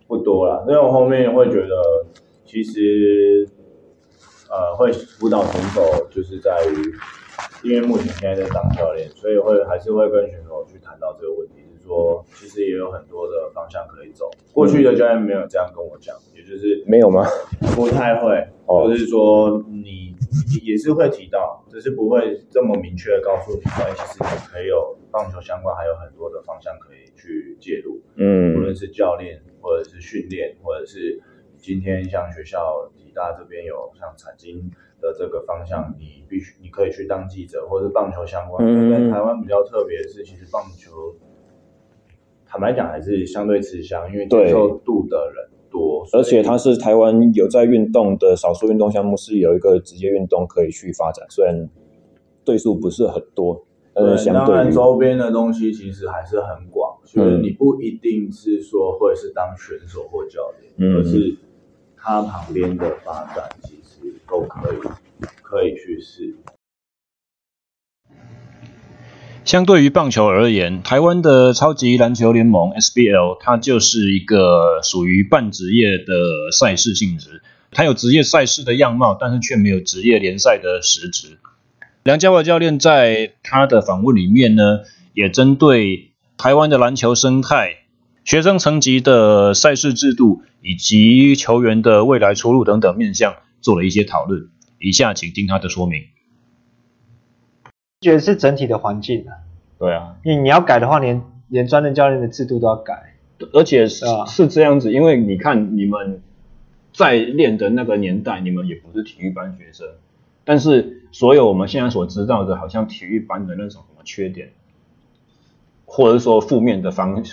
[0.07, 0.63] 不多了。
[0.65, 2.05] 那我后面会觉得，
[2.45, 3.49] 其实
[4.49, 11.66] 呃会辅导选手就是在于，因为目前现在在当教练，所以会还是会跟选手去谈到这个问题。
[11.88, 17.26] 说其实也有很多的方向可以走，过去的教练没有这样跟我讲，也就是没有吗？
[17.73, 20.13] 不太会，就、哦、是说你
[20.54, 31.21] 也也是会提到，只是不会这么明确的告诉你，但其实你可以有棒球相关还有很多的方向可以去介入，嗯，无论是教练或者是训练，或者是
[31.58, 34.69] 今天像学校体大这边有像财经
[35.00, 38.65] 的这个方向，你必须你可以去当记者，或者是棒球相关。
[38.65, 41.15] 嗯，在台湾比较特别的是，其实棒球
[42.49, 45.49] 坦白讲还是相对吃香，因为接受度的人。
[45.69, 51.69] 多，而且它是台湾有在运动的少数运动项目，是有一个职业运动可以去发展，虽然
[52.45, 61.36] 对数不是很多，但是相对于周边的东西其实还是很广，就是你不一定是说会是当选手或教练，嗯，而是
[61.97, 64.77] 他旁边的发展其实都可以
[65.41, 66.33] 可以去试。
[69.47, 77.41] 相对于棒球而言，台湾的超级篮球联盟 SBL，它就是一个属于半职业的赛事性质。
[77.71, 81.38] 它有职业赛事的样貌，但是却没有职业联赛的实质。
[82.03, 84.81] 梁家华教练在他的访问里面呢，
[85.13, 87.69] 也针对台湾的篮球生态、
[88.25, 94.49] 学生层级的赛事制度以及球员的未来出路等等面向做了一些讨论。
[94.77, 96.01] 以下请听他的说明。
[98.01, 99.41] 觉得是整体的环境啊，
[99.79, 103.15] 对啊，因为你要改的话，连连专任教练的制度都要改，
[103.53, 106.21] 而且是是这样子，因为你看你们
[106.93, 109.88] 在练的那个年代，你们也不是体育班学生，
[110.45, 114.51] 但是所有我们现在所知道的，好像体育班的那种什么缺点，
[115.86, 117.23] 或者说负面的方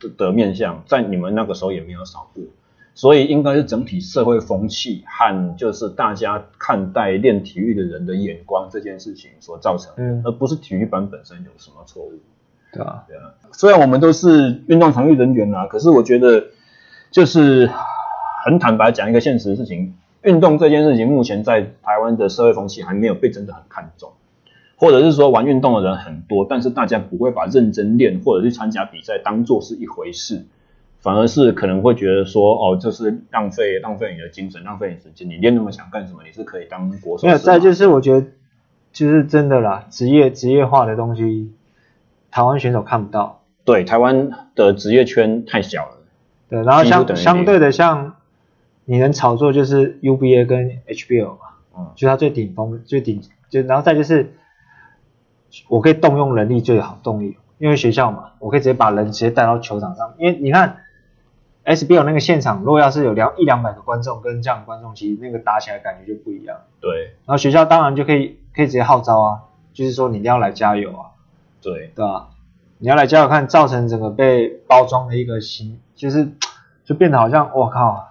[0.00, 2.42] 的的面相，在你们那个时候也没有少过。
[2.96, 12.12] 所以应该是整体社会风气和就是大家看待练体育的人的眼光这件事情所造成的，嗯，而不是体育班本身有什么错误。
[12.72, 13.34] 对啊，对啊。
[13.52, 16.46] 虽然我们都是运动场域人员啦，可是我觉得
[17.10, 17.70] 就是
[18.46, 24.14] 很坦白讲一个现实的事情，运动这件事情目前在台湾的社会风气还没有被真的很看重，
[24.76, 30.46] 或者是说玩运动的人很多，但是大家不会把认真练或者去参加比赛当做是一回事。
[31.06, 35.28] 反而是可能会觉得说，哦，这是浪费浪费你的精神，浪费你时间。
[35.28, 36.24] 你练那么想干什么？
[36.26, 37.28] 你是可以当国手。
[37.28, 38.26] 没有，再就是我觉得，
[38.92, 41.52] 就是真的啦，职业职业化的东西，
[42.32, 43.42] 台湾选手看不到。
[43.64, 45.98] 对，台湾的职业圈太小了。
[46.48, 48.16] 对，然后相相对的，像
[48.84, 51.38] 你能炒作就是 UBA 跟 HBL 嘛，
[51.78, 54.32] 嗯，就它最顶峰最顶，就然后再就是，
[55.68, 60.78] 我可以动用人力最好动力，因为学校嘛，我可以直接把人直接带到球场上，因为你看。
[61.66, 66.56] SBL 那个现场，如果要是有两一两百个观众跟这样的观众，其实那个打起来感觉就不一样。
[66.80, 67.14] 对。
[67.26, 71.10] 然后学校当然就可以可以直接号召啊，就是说你一定要来加油啊。
[71.60, 71.90] 对。
[71.96, 72.28] 对吧？
[72.78, 76.28] 你要来加油看，造成整个被包装的一个形，就是
[76.84, 78.06] 就变得好像我靠，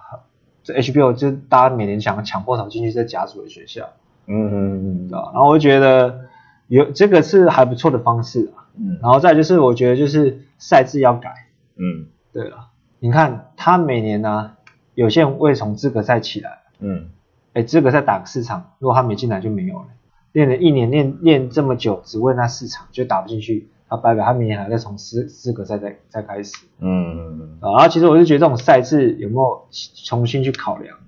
[0.62, 3.88] 这 HBL 就大家每年想抢破头进去这甲组的学校。
[4.26, 5.08] 嗯嗯嗯。
[5.08, 5.30] 对吧？
[5.32, 6.26] 然后我就觉得
[6.66, 8.68] 有这个是还不错的方式啊。
[8.76, 8.98] 嗯。
[9.00, 11.46] 然后再就是我觉得就是赛制要改。
[11.76, 12.08] 嗯。
[12.34, 12.68] 对了。
[12.98, 14.56] 你看他每年呢、啊，
[14.94, 17.10] 有些人会从资格赛起来，嗯，
[17.52, 19.86] 哎，资格赛打个四场，如果他没进来就没有了。
[20.32, 27.58] 练了一年，练练这么久，只为那四场就打不进去，他拜拜，他明年还在从资资格赛再再开始，嗯。
[27.60, 29.66] 然后其实我就觉得这种赛制有没有
[30.04, 30.98] 重新去考量，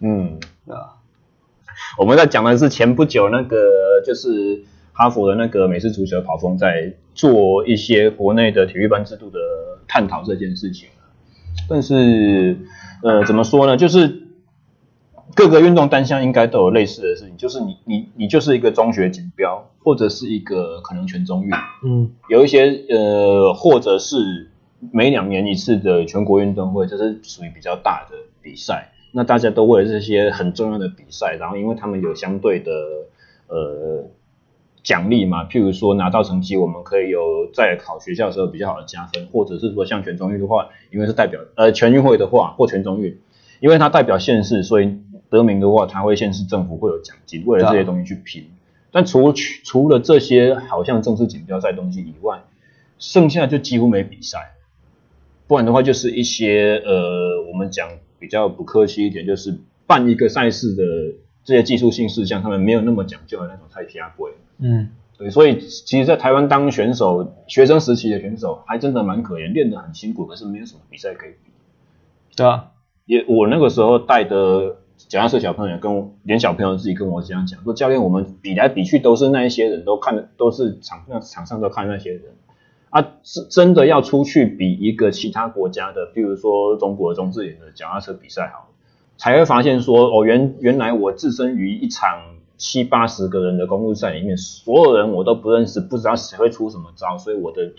[0.00, 0.96] 嗯，对吧？
[1.98, 9.38] 我们在讲的是前不久那个就是哈佛的那个美式足球跑锋在做一些国内的体育班制度的
[9.86, 10.88] 探讨这件事情。
[11.68, 12.58] 但是，
[13.02, 13.76] 呃，怎么说呢？
[13.76, 14.22] 就是
[15.34, 21.50] 各个运动单项应该都有类似的事情，就是你你你就是一个中学锦标，或者是一个可能全中运，
[21.84, 24.50] 嗯，有一些呃，或者是
[24.90, 28.92] 每两年一次的全国运动会，这是属于比较大的比赛。
[29.12, 32.72] 那大家都为了这些很重要的比赛，然后因为他们有相对的
[33.48, 34.08] 呃。
[34.82, 43.18] 奖励嘛，譬如说拿到成绩，我们可以有在考学校的时候比较好的加分，或者是说像全中运的话，因为是代表呃全运会的话或全中运，
[43.60, 48.48] 因为它代表县市，所以得名的话，它会县市政府会有奖金，为了这些东西去拼。
[48.90, 49.32] 但除
[49.64, 52.44] 除了这些好像正式锦标赛东西以外，
[52.98, 54.54] 剩下就几乎没比赛，
[55.46, 60.82] 不然的话就是一些呃我们讲比较不客气一点，就是办一个赛事的
[61.44, 64.32] 这些技术性事项，他们没有那么讲究的那种菜皮阿贵。
[64.60, 71.52] 嗯，对，所以其实，在台湾当选手，学生时期的选手还真的蛮可怜，练得很辛苦，可是没有什么比赛可以比。
[72.34, 72.72] 对啊，
[73.06, 82.22] 也我那个时候带的脚踏车小朋友跟我，连小朋友自己跟我这样讲，说教练，我们比来比去都是那一些人都看的，都是场那场上都看那些人
[82.90, 88.70] 啊，是真的要出去比一个其他国家的，比如说中国的中字脸的脚踏车比赛好，
[89.16, 92.37] 才会发现说，哦，原原来我置身于一场。
[92.58, 97.72] 七八十个人的公路赛里面，所有人我都不认识，不知道谁会出什么招，所以我的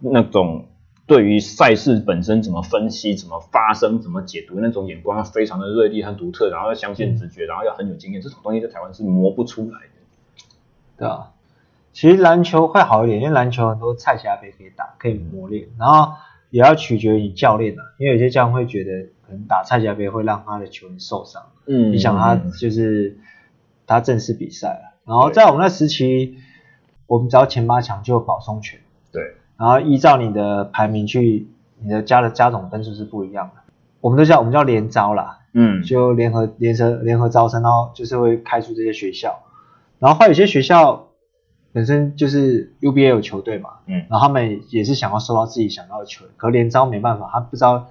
[0.00, 0.66] 那种
[1.06, 10.46] 对于赛事本身怎么分析、怎么发生、怎么解读那种眼光非常的锐利和独特，然后要相信直觉，然后要很有经验，这种东西在台湾是磨不出来的。
[10.96, 11.32] 对啊，
[11.92, 16.14] 其实篮球会好一点，因为篮球很多菜夹杯可以打，可以磨练，然后
[16.48, 18.90] 也要取决于教练啊，因为有些教练会觉得
[19.26, 23.18] 可能打菜夹杯会让他的球员受伤，嗯，你想他就是。
[23.86, 26.38] 他正式比赛了，然后在我们那时期，
[27.06, 28.80] 我们只要前八强就有保送权。
[29.12, 31.48] 对，然后依照你的排名去，
[31.80, 33.62] 你的加的加总分数是不一样的。
[34.00, 39.42] 我们都叫我们叫联招啦，嗯，就联合联合联合招生，然后就是会开出这些学校，
[39.98, 41.08] 然后还有一些学校
[41.72, 47.86] 本身就是 UBA 有球队嘛，嗯，然后他们也是想要收到自己想要的球员，可联招没办法，他不知道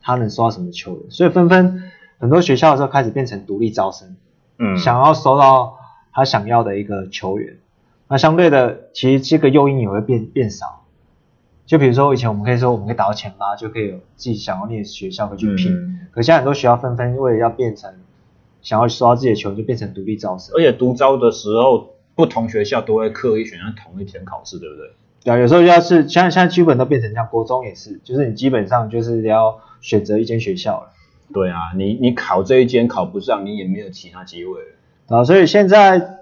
[0.00, 1.82] 他能收到什么球员，所以纷纷
[2.18, 4.16] 很多学校的时候开始变成独立招生。
[4.58, 5.78] 嗯，想要收到
[6.12, 7.58] 他想要的一个球员，
[8.08, 10.84] 那相对的，其实这个诱因也会变变少。
[11.66, 15.70] 就比如说以前我们可以说我们可以打到前八，就可以有自己想要念的学校可以去拼。
[15.70, 17.92] 嗯、可现在很多学校纷纷为了要变成
[18.62, 20.54] 想要收到自己的球员，就变成独立招生。
[20.56, 24.90] 而且独招的时候，不同学校都会刻意选择同一天考试，对不对？
[25.24, 30.92] 对啊，有时候要是现在现在基本都变成这样，国中也是，就是你基本上就是要选择一间学校了。
[31.32, 35.24] 对啊，你你考这一间考不上，你也没有其他机会了啊。
[35.24, 36.18] 所以现在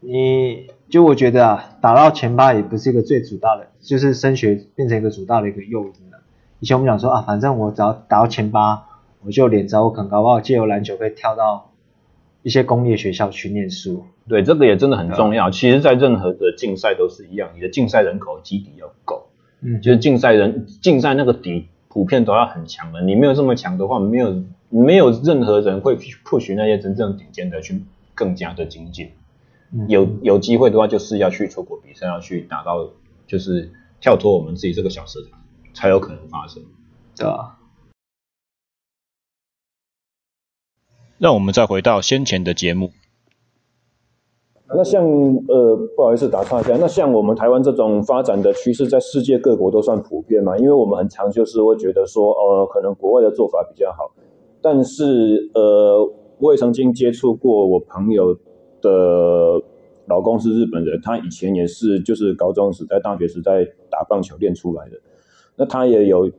[0.00, 6.18] 你就我觉得啊，打到前八也不是一个最主要的，就是升学变成一个主要的一个诱因了。
[6.58, 8.84] 以前我们讲说啊，反正我只要打到前八，
[9.24, 11.72] 我就连招，我可能搞不好借由篮球可以跳到
[12.42, 14.04] 一些公立学校去念书。
[14.28, 15.46] 对，这个也真的很重要。
[15.46, 19.28] 啊、其实，在任何的竞赛都是一样，你的竞赛人口基底要够，
[19.62, 21.68] 嗯，就是竞赛人竞赛那个底。
[21.92, 27.82] 普遍都要很强的，你没有这么强的话，没有没有任何人会去 push 那些真正顶尖的去
[28.14, 29.10] 更加的精进。
[29.72, 32.90] 嗯、有有机会的话，就是要去出国比赛，要去达到
[33.26, 35.40] 就是跳脱我们自己这个小市场，
[35.74, 36.62] 才有可能发生。
[37.16, 37.58] 对啊。
[41.18, 42.92] 让我们再回到先前的节目。
[44.76, 45.04] 那像
[45.48, 50.56] 呃，不好意思打岔一下，那像我们台湾这种发展的趋势，在世界各国都算普遍嘛？
[50.56, 54.12] 因为我们很常就是会觉得说，呃，可能国外的做法比较好。
[54.62, 58.32] 但是呃，我也曾经接触过我朋友
[58.80, 59.60] 的
[60.06, 64.92] 老公是日本人，他以前也是就是高中时代、大学时代打棒球练出来的。
[65.56, 66.30] 那他也有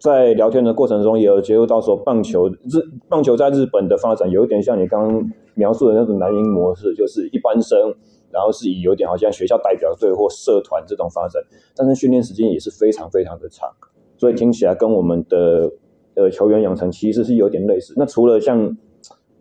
[0.00, 5.32] 在聊天的过程中也有接触到说，棒球日棒球在日本的发展有一点像你刚刚。
[5.54, 7.92] 描述的那种蓝鹰模式，就是一般生，
[8.30, 11.42] 然后是以有点好像学校代表队或社团这种发展，
[11.76, 13.68] 但是训练时间也是非常非常的长，
[14.16, 15.70] 所以听起来跟我们的
[16.14, 17.92] 呃球员养成其实是有点类似。
[17.98, 18.74] 那除了像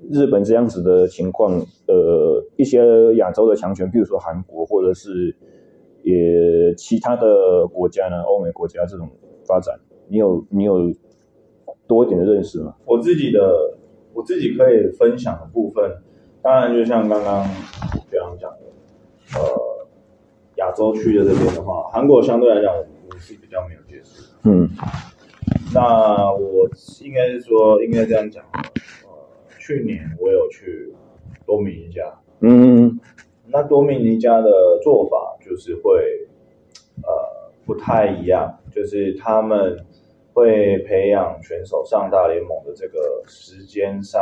[0.10, 1.54] 日本这样子的情况，
[1.88, 5.34] 呃，一些亚洲的强权，比如说韩国或者是
[6.04, 9.08] 也其他的国家呢，欧美国家这种
[9.46, 10.94] 发展，你有你有
[11.88, 12.76] 多一点的认识吗？
[12.86, 13.76] 我自己的。
[14.12, 15.98] 我自己可以分享的部分，
[16.42, 17.48] 当然就像刚刚
[18.12, 19.88] 这样讲的，呃，
[20.58, 24.26] 亚洲区的这边的话，韩国相对来讲我是比较没有接触。
[24.44, 24.68] 嗯，
[25.74, 26.68] 那我
[27.02, 28.60] 应该是说，应该这样讲，呃，
[29.58, 30.92] 去年我有去
[31.46, 33.00] 多米尼加，嗯，
[33.46, 34.52] 那多米尼加的
[34.84, 36.02] 做法就是会，
[37.04, 39.86] 呃，不太一样，就是他们。
[40.40, 44.22] 会培养选手上大联盟的这个时间上，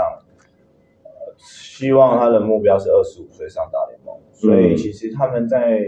[1.04, 4.16] 呃，希望他的目标是二十五岁上大联盟。
[4.34, 5.80] 所以其实他们在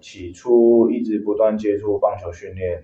[0.00, 2.82] 起初一直不断接触棒球训练，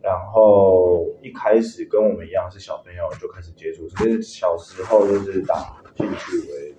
[0.00, 6.71] 然后一开始跟我们一样是小朋友就开始接触，只是小时候就是打兴趣为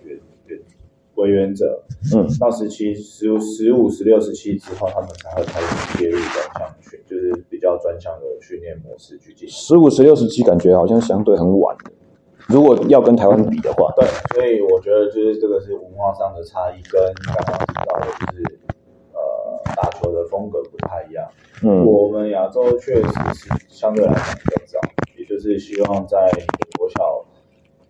[1.23, 1.81] 为原则。
[2.15, 7.33] 嗯，到十七、十五、十五、十六、十七之后，他们才会开始介入专项训，就是。
[7.49, 9.49] 比较专项的训练模式去进行。
[9.49, 11.73] 十五、十六、十七，感觉好像相对很晚。
[12.47, 14.05] 如果要跟台湾比的话，对，
[14.35, 18.59] 所以我觉得就是这个是文化上的差异，跟刚刚提到的就是
[19.13, 21.25] 呃打球的风格不太一样。
[21.63, 24.79] 嗯，我们亚洲确实是相对来讲比较早，
[25.17, 26.29] 也就是希望在
[26.77, 27.25] 国小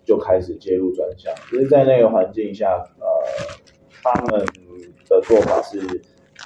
[0.04, 3.06] 就开始介入专项，其实在那个环境下，呃，
[4.02, 4.46] 他们
[5.10, 6.02] 的做法是。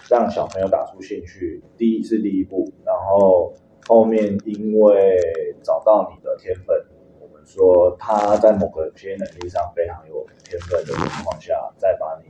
[0.10, 3.54] 让小朋友打出兴趣，第一是第一步，然后
[3.88, 5.18] 后面因为
[5.62, 6.78] 找到你的天分，
[7.20, 12.30] 我们说他在某个些能力上非常有天分的情况下，再把你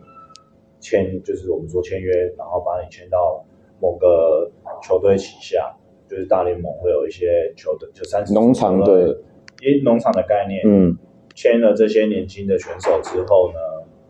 [0.80, 3.46] 签，就是我们说签约，然后把你签到
[3.80, 4.50] 某个
[4.82, 5.76] 球队旗下，
[6.08, 9.10] 就是大联盟会有一些球队，就三十农场的，
[9.62, 10.98] 因农场的概念，嗯，
[11.38, 13.60] 签了这些年轻的选手之后呢，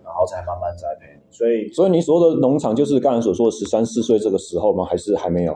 [0.06, 1.20] 然后才慢慢栽培。
[1.30, 4.86] 所以，所以你所说的农场就是刚才所说的十三四岁这个时候吗？
[4.86, 5.56] 还是还没有？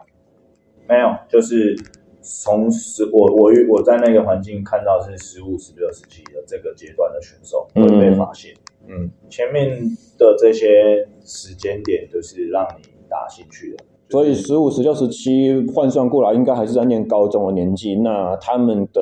[0.90, 1.74] 没有，就是
[2.22, 8.54] 从十我我我在那个环境看到是十五、十六、十七的这个阶段的选手会被发现。
[8.88, 9.80] 嗯，嗯前面
[10.18, 13.86] 的这些时间点就是让你打兴趣的。
[14.10, 17.96] 所以十五、十六、十七换算过来，应该还是在念高中的年纪。
[17.96, 19.02] 那他们的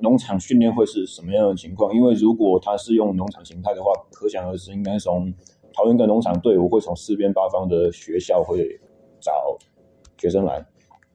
[0.00, 1.94] 农场训练会是什么样的情况？
[1.94, 5.32] 因为如果他是用农场形态的话，可想而知，应该从
[5.72, 8.80] 桃园的农场队伍会从四边八方的学校会
[9.20, 9.56] 找
[10.16, 10.64] 学生来。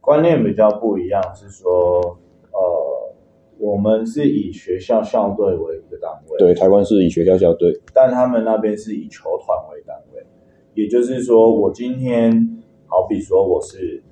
[0.01, 2.17] 观念比较不一样，是说，
[2.51, 3.15] 呃，
[3.57, 6.37] 我们是以学校校队为一个单位。
[6.37, 10.25] 对，台湾是以学校校队，但他们那边是以球团为单位。
[10.73, 12.49] 也就是说，我今天。
[12.85, 14.03] 好比说我是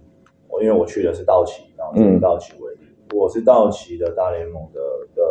[0.50, 2.71] 我，因为我去的是道奇，然后以道奇为，
[3.14, 4.80] 我是道奇的大联盟的
[5.16, 5.24] 的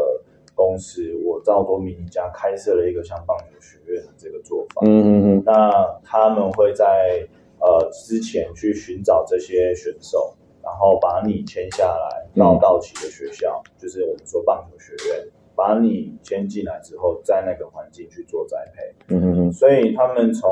[0.54, 4.82] 公司，我到多米尼加开设了一个像棒球学院的这个做法。
[4.84, 5.42] 嗯嗯嗯。
[5.44, 7.26] 那他们会在
[7.58, 19.14] 呃之前去寻找这些选手，然后把你签下来到道奇的学校，嗯、就是我们说棒球学院，把你签进来之后，在那个环境去做栽培。
[19.14, 19.52] 嗯嗯嗯。
[19.52, 20.50] 所以他们从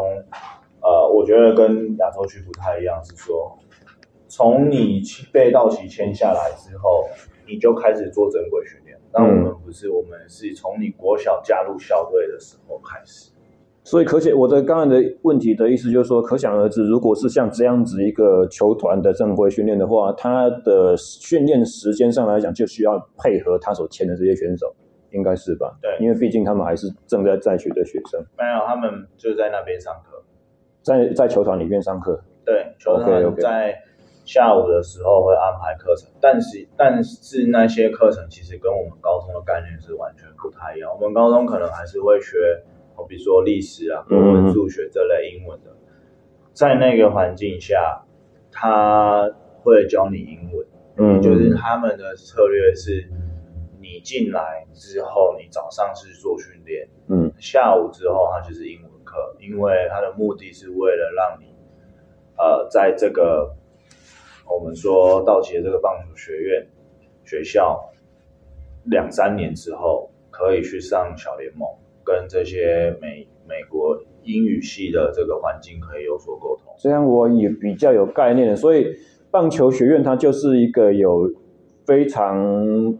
[0.80, 3.58] 呃，我觉得跟亚洲区不太一样，是说，
[4.28, 5.02] 从你
[5.32, 7.08] 被道奇签下来之后，
[7.46, 8.96] 你就开始做正规训练。
[9.10, 13.32] 但我们不是，我们是从你国小加入校队的时候开始。
[13.84, 24.76] 所以，可想我的刚才的问题的意思就是说，可想而知，如果是像这样子一个球团的正规训练的话，他的训练时间上来讲，就需要配合他所签的这些选手，
[25.10, 25.74] 应该是吧？
[25.80, 28.20] 对，因为毕竟他们还是正在在学的学生。
[28.36, 30.22] 没有，他们就在那边上课。
[30.82, 33.74] 在在球团里面上课，对，球团在
[34.28, 40.92] 下午的时候会安排课程，但是但是那些课程其实跟我们高中的概念是完全不太一样。
[40.92, 42.36] 我们高中可能还是会学，
[43.08, 45.70] 比如说历史啊、国文、数学这类英文的，
[46.52, 48.02] 在那个环境下，
[48.52, 49.30] 他
[49.62, 50.66] 会教你英文，
[50.98, 53.08] 嗯，就是他们的策略是，
[53.80, 59.34] 你进来之后，你早上是做训练，嗯，下午之后他就是英文课。
[59.40, 61.46] 因为他的目的是为了让你，
[62.36, 63.56] 呃，在这个
[64.48, 66.66] 我们说道奇的这个棒球学院
[67.24, 67.90] 学校
[68.84, 71.68] 两三年之后，可以去上小联盟，
[72.04, 76.74] 跟这些美美国英语系的这个环境可以有所沟通。
[76.76, 78.86] 虽然我也比较有概念，所以
[79.30, 81.30] 棒球学院它就是一个有。
[81.88, 82.36] 非常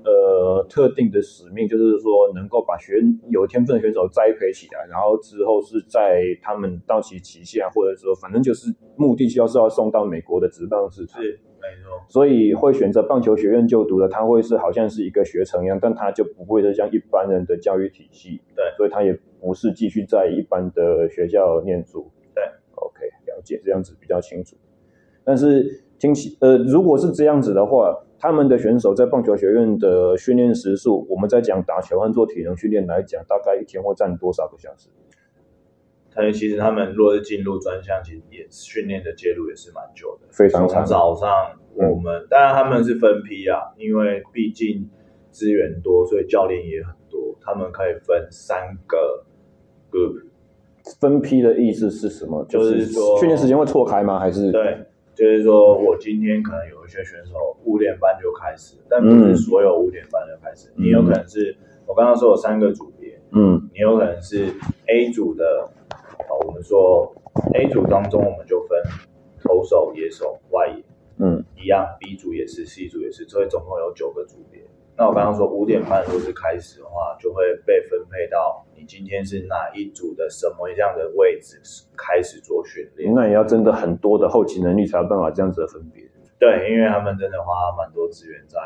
[0.03, 2.97] 呃特定的使命，就是说能够把选
[3.29, 11.21] 有天分的选手栽培起来，然后之后是在他们到期期限，或者说反正就是目的就是要送到美国的职棒市场。
[11.21, 12.03] 是，没错。
[12.09, 18.41] 所以会选择棒球学院就读的，他会是好像是一个学程一样，但他就不会是像一般人的教育体系。
[18.57, 22.11] 对，所以他也不是继续在一般的学校念书。
[22.35, 22.43] 对
[22.77, 24.57] ，OK，了解，这样子比较清楚。
[25.23, 27.95] 但是听起呃，如果是这样子的话。
[28.21, 34.89] 他们的选手在棒球学院的训练时数，我们在讲打球和做体能训练来讲，大概一天会占多少个小时？
[36.11, 40.85] 他们其实他们若是进入专项，其实也训练的介入也是蛮久的，非常长。
[40.85, 41.31] 早上
[41.75, 44.91] 我们、嗯、当然他们是分批啊，因为毕竟
[45.31, 49.25] 资源多，所以教练也很多，他们可以分三个
[49.93, 50.25] group。
[51.01, 52.45] 分批的意思是什么？
[52.49, 54.19] 就是说训练时间会错开吗？
[54.19, 54.77] 还是对？
[55.19, 60.69] 就是说，我今天可能有一些选手五点半就开始，但不是所有五点半就开始。
[60.77, 61.57] 嗯、你有可能是
[61.89, 64.47] 我刚刚说有三个组别，嗯，你有可能是
[64.87, 67.13] A 组的，啊我们说
[67.55, 68.81] A 组当中我们就分
[69.43, 70.85] 投手、野手、外野，
[71.19, 71.85] 嗯，一样。
[71.99, 74.63] B 组也是，C 组也是，所以总共有九个组别。
[74.97, 81.59] 那我刚刚说五点半如果是开始的话，就会被分配到你今天是哪一组的什么样的位置
[81.97, 83.13] 开始做训练。
[83.13, 86.05] 那也要真的很多的后勤能力才有办法这样子的分别。
[86.39, 88.61] 对，因为他们真的花蛮多资源在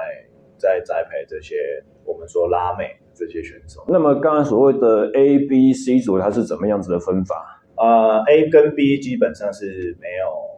[0.59, 1.57] 在栽培这些
[2.05, 3.83] 我们说拉美这些选手。
[3.89, 7.63] 那么刚刚所谓的 A、B、C 组它是怎么样子的分法？
[7.77, 10.53] 呃，A 跟 B 基本上是没有。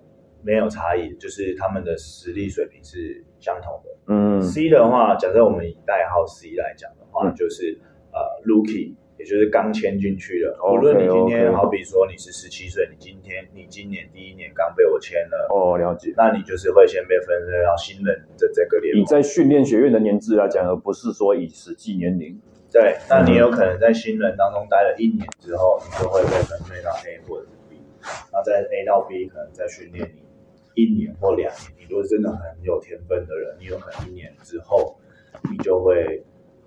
[0.46, 3.90] 没有差异，就是他们的实力水平是相同的。
[4.08, 7.80] 嗯，C 的话，假设我们以代号 C 来讲的话，嗯、就是
[8.12, 8.94] 呃，Rookie，
[9.24, 10.54] 也就是刚签进去的。
[10.70, 16.12] 无论你今天，好比说你是十七岁，你今天你今年第一年刚被我签了，哦，了解。
[16.14, 19.00] 那你就是会先被分配到新人的这个联盟。
[19.00, 22.38] 你在训练学院的年资来讲，而不是说以实际年龄。
[22.70, 27.80] 对，那你有可能在新人当中待了一年之后，你就会被分配到 A 或者是 B。
[28.30, 30.22] 那在 A 到 B 可能在训练你。
[30.76, 34.98] 一年或两年，你如果真的很有天分的人，你有可能一年之后，
[35.48, 36.20] 你就会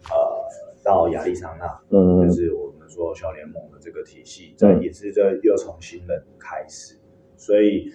[0.09, 0.15] 呃
[0.87, 6.95] 到亚利桑那，嗯，就是我们们说小联盟的这个体系，这也是这又从新人开始，
[7.35, 7.91] 所以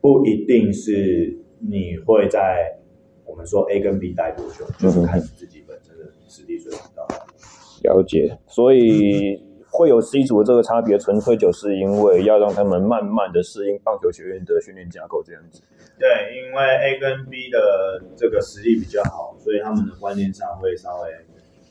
[0.00, 2.78] 不一定是你会在
[3.24, 7.88] 我们说 A 跟 B 待多久，就是看你自己本身的实力水平到哪里。
[7.88, 9.42] 了解，所以。
[9.68, 15.60] 会有 C 组的这个差别，纯粹就是因为要让他们慢慢的适应棒球学院的训练架构这样子。
[15.98, 21.10] 对，因为 A 跟 B 的这个实力比较好，所以他们的观念上会稍微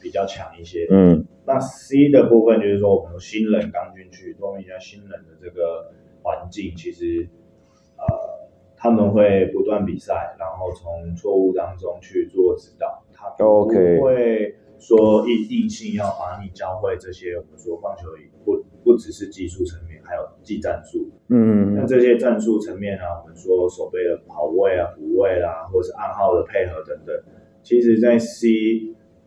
[0.06, 0.86] 比较强一些。
[0.92, 5.92] 嗯，那 C 的部分就是说，我们新人刚进去，说明一下新人的这个
[6.22, 7.28] 环境，其实
[7.98, 8.06] 呃
[8.78, 14.56] 他们会不断比赛，然后从错误当中去做指导，他不会。
[14.78, 18.04] 说一定性要把你教会这些，我们说棒球
[18.44, 21.10] 不不只是技术层面，还有技战术。
[21.30, 27.16] 嗯，那这些战术层面啊，我们说手背的跑位啊、补位啦，或者是暗号的配合等等，
[27.64, 28.50] 其实在 C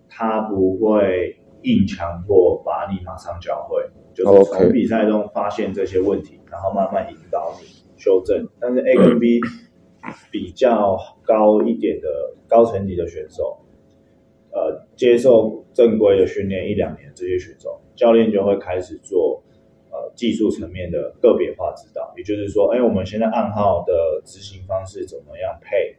[0.09, 3.83] 他不会硬强迫把你马上教会，
[4.15, 8.49] 就是从比赛中发现这些问题，然后慢慢引导你修正。
[8.61, 9.41] 但是 A 跟 B
[10.31, 12.09] 比较高一点的
[12.47, 13.59] 高层级的选手。
[14.51, 19.41] 呃，接受正规的训练一两年，这些选手教练就会开始做
[19.91, 25.95] 呃技术层面的个别化指导，也就是说，哎，我们现在暗号的执行方式怎么样配，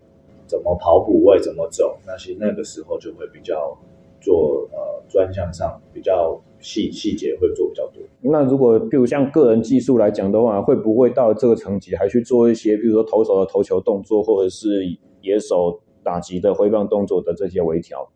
[0.47, 3.77] 怎么跑补位，怎么走，那些那个时候就会比较
[4.19, 8.01] 做呃专项上比较细细节会做比较多。
[8.21, 14.83] 那如果比如像个人技术来讲的话，会不会到这个层级还去做一些，比如说投手的投球动作，或者是
[15.21, 18.09] 野手打击的挥棒动作的这些微调？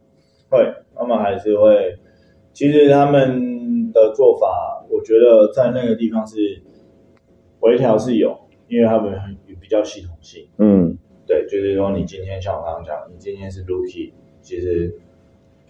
[0.49, 0.59] 会，
[0.95, 1.97] 他们还是会。
[2.53, 6.61] 其实他们的做法，我觉得在那个地方是
[7.61, 8.37] 微调是有，
[8.67, 10.47] 因为他们很比较系统性。
[10.59, 10.95] 嗯，
[11.25, 14.95] 对，就是说你今天像我刚刚讲，你今天是 rookie，其实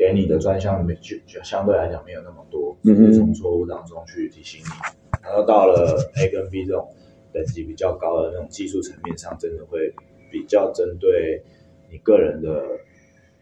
[0.04, 2.76] 给你的专项里面就就相对来讲没有那么多，
[3.14, 5.24] 从错误当中去提醒你。
[5.24, 6.86] 然后到了 A 跟 B 这种
[7.32, 9.94] 等级比较高的那种技术层面上，真的会
[10.30, 11.42] 比较针对
[11.90, 12.50] 你个人的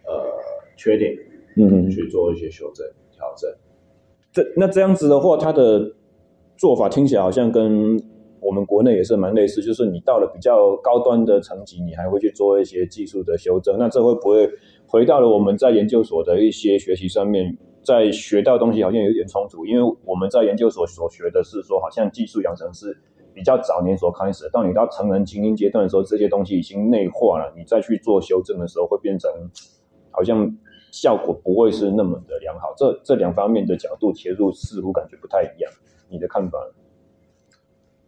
[0.05, 0.39] 呃
[0.78, 1.16] 缺点。
[1.57, 3.53] 嗯，去做一些修正调整。
[4.32, 5.95] 这那这样子的话，他的
[6.55, 8.01] 做法听起来好像跟
[8.39, 13.78] 我们国内也是蛮类似，就是你到了比较高端的层级，你还会去做一些技术的修正。
[13.78, 14.49] 那这会不会
[14.91, 19.65] 回到了我们在研究所的一些学习上面，在学到东西好像有点冲突？
[19.65, 22.97] 因为我们在研究所所学的是说，好像技术养成是
[23.33, 29.31] 比较早年所开始的，到你到成人精英阶段的时候，这些东西已经内化了，你再去做修正的时候，会变成
[30.11, 30.53] 好像。
[30.93, 35.71] 效果不会是那么的良好，这这两方面的角度切入似乎感觉不太一样，
[36.09, 36.59] 你的看法？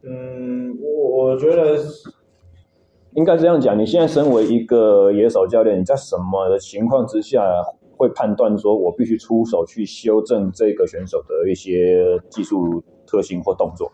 [0.02, 1.78] 嗯，我我觉得
[3.16, 3.78] 应该这样讲。
[3.78, 7.42] 你现在身为一个野手教练，你在什么的情况之下
[7.98, 13.92] 会判断说我必须出手去修正这个选手的一些技术特性或动作？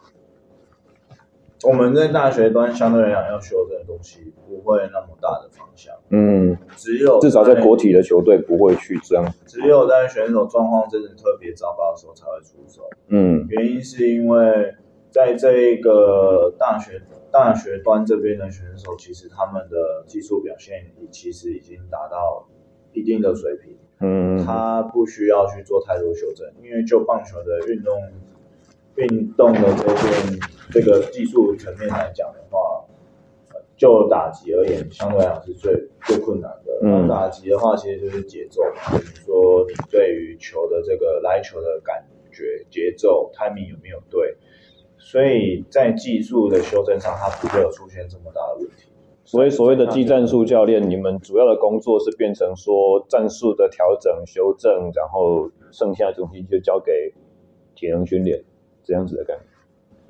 [1.66, 14.74] 我们在大学端相对来讲要修正的东西不会那么大的方向，嗯，只有至少在国体的球队不会去这样，只有在选手状况真的特别糟糕的时候才会出手，嗯，原因是因为
[15.10, 17.02] 在这个大学
[17.32, 22.48] 大学端这边的选手，其实他们的技术表现其实已经达到
[22.94, 28.02] 一定的水平，嗯，他不需要去做太多修正，因为就棒球的运动。
[28.96, 30.40] 运动的这边
[30.72, 32.84] 这个技术层面来讲的话，
[33.78, 36.80] 就打击而言，相对来讲是最最困难的。
[36.84, 44.36] 嗯，打击的话，其实就是节奏，比如说你对于球的这个来球的感觉、节奏、timing 有没有对，
[45.10, 48.92] 所以在技术的修正上，它不会有出现这么大的问题。
[49.26, 57.12] 所以所谓的技战术教练，你们主要的工作是变成说战术的调整、修正，然后剩下的东西就交给
[57.74, 58.40] 体能训练。
[58.84, 59.46] 这样子的感觉，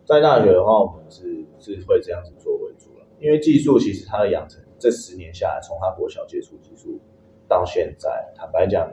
[0.04, 3.06] 在大学的话，我们是是会这样子做为主了。
[3.22, 7.00] 因为技术其实它的养成，这十年下来，从他国小接触技术
[7.48, 8.92] 到现在，坦白讲，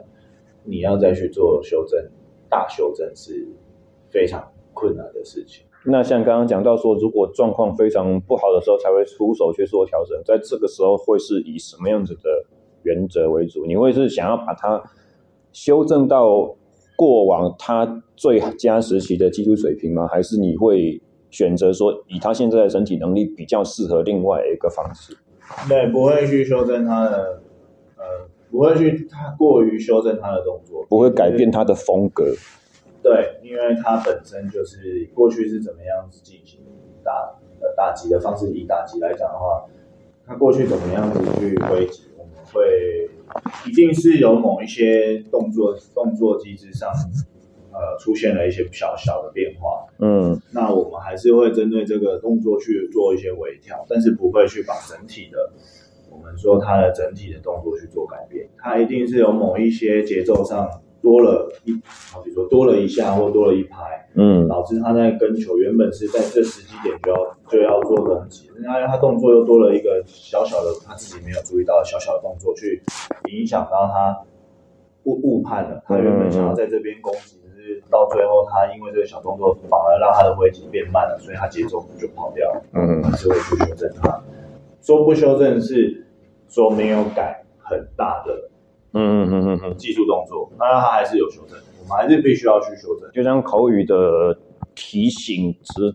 [0.62, 2.08] 你要再去做修正、
[2.48, 3.44] 大修正是
[4.08, 5.65] 非常困难的事情。
[5.86, 12.44] 那像刚刚讲到说，如果状况非常不好的时候，才会出手去做调整，在这个时候会是以什么样子的
[12.82, 13.64] 原则为主？
[13.66, 14.82] 你会是想要把它
[15.52, 16.54] 修正到？
[16.98, 20.08] 过往他最佳时期的技术水平吗？
[20.08, 20.98] 还是你会
[21.30, 25.14] 选择说，以他现在的身体能力比较适合另外一个方式？
[25.68, 27.42] 对，不会去修正他的，
[27.98, 32.24] 呃，不会去他过于修正他的动作，不会改变他的风格。
[33.06, 36.58] 对，因为他本身就是过去是怎么样子进行
[37.04, 39.64] 打呃打击的方式，以打击来讲的话，
[40.26, 43.08] 他过去怎么样子去挥击，我们会。
[43.66, 46.88] 一定是有某一些动作动作机制上，
[47.98, 55.50] 出现了一些小小的变化，嗯，那我们还是会针对这个动作去做一些微调，但是不会去把整体的
[56.08, 60.70] 我们说它的整体的动作去做改变，它一定是有某一些节奏上
[61.02, 61.72] 多了一，
[62.10, 72.82] 好比说多了一下或多了一拍，嗯，导致他在跟球原本是在这时机点就要就要做攻击，那他动作又多了一个小小的他自己没有注意到的小小的动作，去
[73.30, 74.18] 影响到他
[75.04, 75.82] 误误判了。
[75.86, 82.62] 他原本想要在这边攻击，可是到最后他因为这个小动作反而让他的挥击变慢了，所以他节奏就跑掉了。
[82.72, 84.20] 嗯，还是会去修正他。
[84.82, 86.06] 说不修正是
[86.48, 88.48] 说没有改很大的
[88.96, 93.10] 嗯嗯嗯嗯，技术动作，那它还是有修正，我们还是必须要去修正。
[93.12, 94.36] 就像口语的
[94.74, 95.94] 提醒指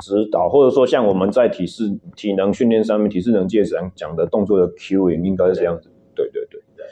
[0.00, 1.84] 指导，或者说像我们在体式
[2.14, 5.88] 体能训练上面，体适能界上讲的动作的 cueing 应该是这样子。
[6.14, 6.84] 对对对对。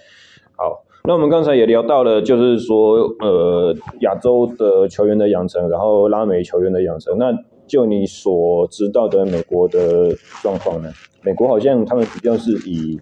[0.57, 7.19] 好，那我们刚才也聊到了，就是说呃亚洲的球员的养成，然后拉美球员的养成。
[7.19, 7.33] 那
[7.67, 10.91] 就你所知道的美国的状况呢？
[11.23, 13.01] 美国好像他们比较是以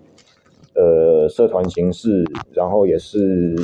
[0.74, 3.54] 呃社团形式，然后也是。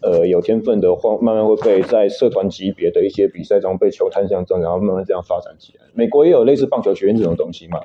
[0.00, 5.84] 呃，有天分的话，慢慢会被在社团级别的一些比赛中被球探相中，然后慢慢这样发展起来。
[5.92, 7.80] 美国也有类似棒球学院这种东西吗？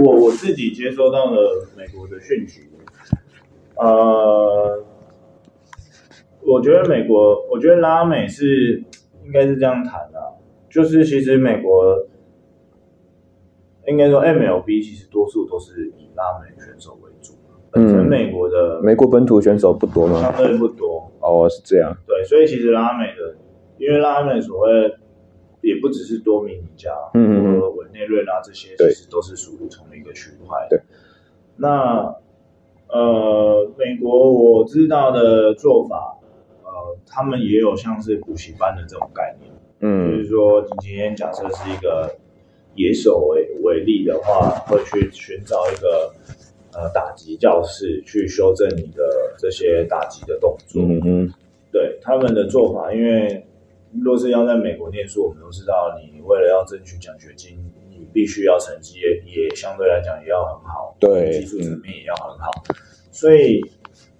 [0.00, 2.70] 我我自己接收到了美国的讯息，
[3.74, 4.84] 呃，
[6.42, 8.84] 我觉得美国，我觉得拉美是
[9.24, 10.20] 应该是这样谈的，
[10.70, 12.06] 就是其实美国
[13.88, 17.09] 应该说 MLB 其实多数都是以拉美选手为
[17.72, 17.80] 主。
[17.80, 20.20] 嗯，美国的美国本土选手不多吗？
[20.20, 21.96] 相对不多哦，是这样。
[22.06, 23.36] 对，所以其实拉美的，
[23.78, 24.94] 因为拉美所谓
[25.60, 30.66] 也不只是多米尼加，嗯和委内瑞拉这些，其实都是属于同一个区块。
[30.68, 30.80] 对。
[31.56, 32.14] 那
[32.88, 36.18] 呃，美国我知道的做法，
[36.64, 39.52] 呃，他们也有像是补习班的这种概念。
[39.80, 42.16] 嗯，就是说，你今天假设是一个
[42.74, 46.12] 野手为为例的话，会去寻找一个。
[46.80, 49.04] 呃，打击教室去修正你的
[49.38, 50.82] 这些打击的动作。
[50.82, 51.34] 嗯哼，
[51.70, 53.44] 对他们的做法，因为
[54.02, 57.58] 若是要在美国念书，我们都知道，你为了要争取奖学金，
[57.90, 62.50] 你必须要成绩也也相对来讲也要很好，对，技术层面也要很好。
[63.12, 63.60] 所以，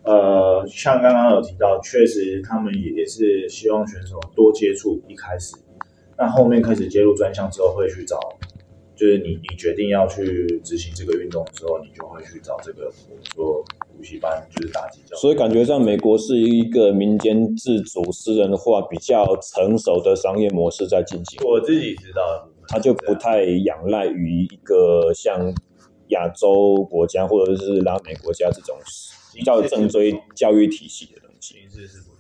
[0.03, 5.57] 呃，像刚刚有提到，确实他们也也是希望选手多接触一开始，
[6.19, 8.19] 那后面开始接入专项之后，会去找。
[9.01, 13.65] 就是你，你决定要去执行这个运动的时候，你就会去找这个，比如说
[13.97, 15.17] 补习班，就是打击教。
[15.17, 21.41] 所以感觉上，美国是一个民间自主、私人化比较成熟的商业模式在进行。
[21.49, 25.51] 我自己知道，他就不太仰赖于一个像
[26.09, 28.77] 亚洲国家或者是拉美国家这种
[29.35, 31.55] 比较正规教育体系的东西。
[31.55, 32.11] 形式是不。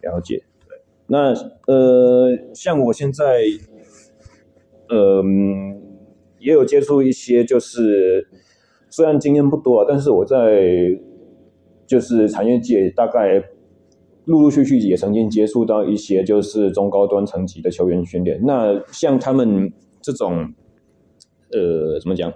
[0.00, 0.42] 了解。
[0.66, 0.78] 对。
[1.06, 1.34] 那
[1.66, 3.42] 呃，像我现在，
[4.88, 5.87] 嗯、呃。
[6.38, 8.28] 也有接触一些，就是
[8.90, 10.98] 虽然经验不多，但是我在
[11.86, 13.42] 就是产业界大概
[14.26, 18.40] 陆陆续续也曾经接触到一些就是中高端层级的球员训练。
[18.44, 19.72] 那像他们
[20.02, 20.52] 这种，
[21.50, 22.32] 呃，怎么讲，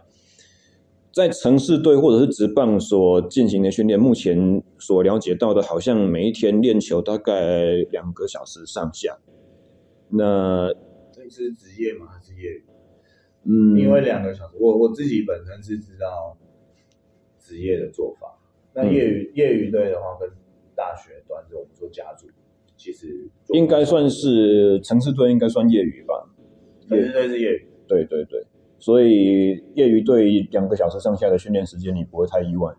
[1.13, 9.19] 在城市队或者是职棒所进行的训练，目前所了解到的，好像每一天练球大概两个小时上下。
[10.09, 10.73] 那
[11.13, 12.07] 这是职业吗？
[12.07, 12.63] 还是业？
[13.45, 16.37] 嗯，因为两个小时，我我自己本身是知道
[17.41, 18.39] 职业的做法。
[18.73, 20.31] 那业余、嗯、业余队的话，跟
[20.77, 22.29] 大学端着我们做家族，
[22.77, 26.31] 其实应该算是城市队，应该算业余吧。
[26.89, 27.67] 城市队是业余。
[27.89, 28.47] 对对对，
[28.79, 32.73] 所以业余队两个小时上下的训练时间，你不会太意外。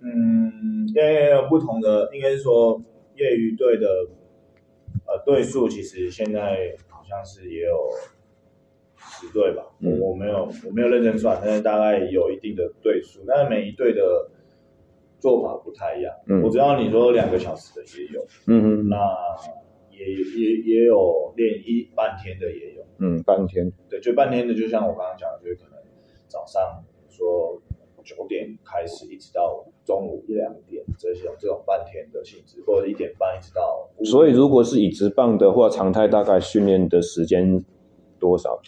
[0.00, 2.82] 嗯，因为有不同的，应该是说
[3.14, 3.86] 业余队的
[5.06, 7.76] 呃队数，其实现在好像是也有。
[9.20, 14.30] 十队吧，我我没有我没有认真算，但是大概有一定的对数，但是每一队的
[15.18, 16.14] 做法不太一样。
[16.26, 18.96] 嗯，我知道你说两个小时的也有，嗯嗯，那
[19.90, 25.78] 也也也有练一半天的也有，嗯，半天，对，就半天的，就像我刚刚讲的，就是可能
[26.26, 27.60] 早上说
[28.02, 33.86] 九点开始，一直到中午一两点，这些这种半天的性质，或者一点半一直到。
[34.04, 37.62] 所以如果是以直棒的话，常态大概训练的时间。
[38.20, 38.60] 多少？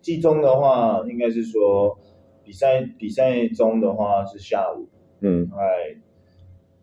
[0.00, 1.98] 季中的话，应该是说
[2.44, 4.86] 比赛比赛中的话是下午，
[5.20, 5.96] 嗯，大概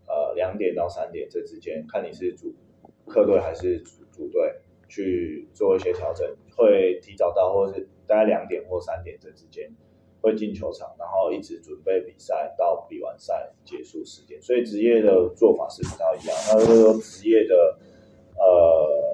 [0.07, 0.75] 呃两点？
[0.75, 1.25] 到三点？
[1.29, 2.53] 这之间，看你是主
[3.07, 4.53] 客队还是主主队
[4.89, 6.27] 去做一些调整，
[6.57, 8.61] 会提早到，或是大概两点？
[8.67, 9.17] 或三点？
[9.21, 9.71] 这之间
[10.21, 14.41] 会进球场，然后一直准备比赛到比完赛结束时间。
[14.41, 17.77] 所以职业的做法是比较一样，那就是说职业的
[18.37, 19.12] 呃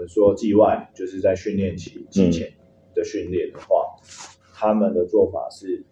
[0.00, 2.50] 们说季外，就是在训练期之前
[2.94, 4.08] 的训练的话，嗯、
[4.54, 5.84] 他们的做法是，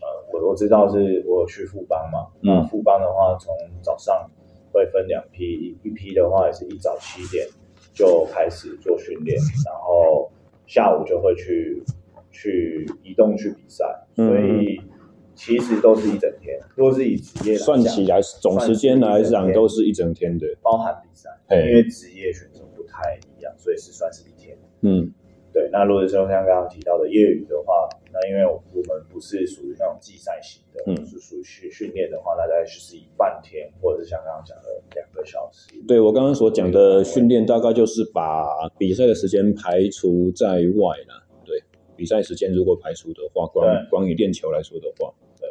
[0.00, 4.30] 呃，我我知道是我去富邦嘛，那、嗯、富邦的话，从早上
[4.72, 7.46] 会分两批，一一批的话也是一早七点
[7.92, 10.30] 就开始做训练，然后
[10.66, 11.84] 下午就会去
[12.32, 13.84] 去移动去比赛，
[14.16, 14.80] 所以。
[14.80, 14.90] 嗯
[15.36, 24.56] 其实都是一整天，如果是以职业算起来，总时间来讲都是一整天的，包含比赛，因为职业选手不太一样，所以是算是一天。
[24.82, 25.12] 嗯，
[25.52, 25.68] 对。
[25.70, 35.70] 那如果说像刚刚提到的业余的话，那因为我们不是属于那种季赛型的，嗯，是属于训训练的话，那大概就是以半天，或者是像刚刚讲的两个小时。
[35.88, 41.26] 对，我刚刚所讲的训练，大概就是把比赛的时间排除在外了。
[41.44, 41.62] 对，
[41.96, 45.12] 比赛时间如果排除的话，光光以练球来说的话。
[45.40, 45.48] 对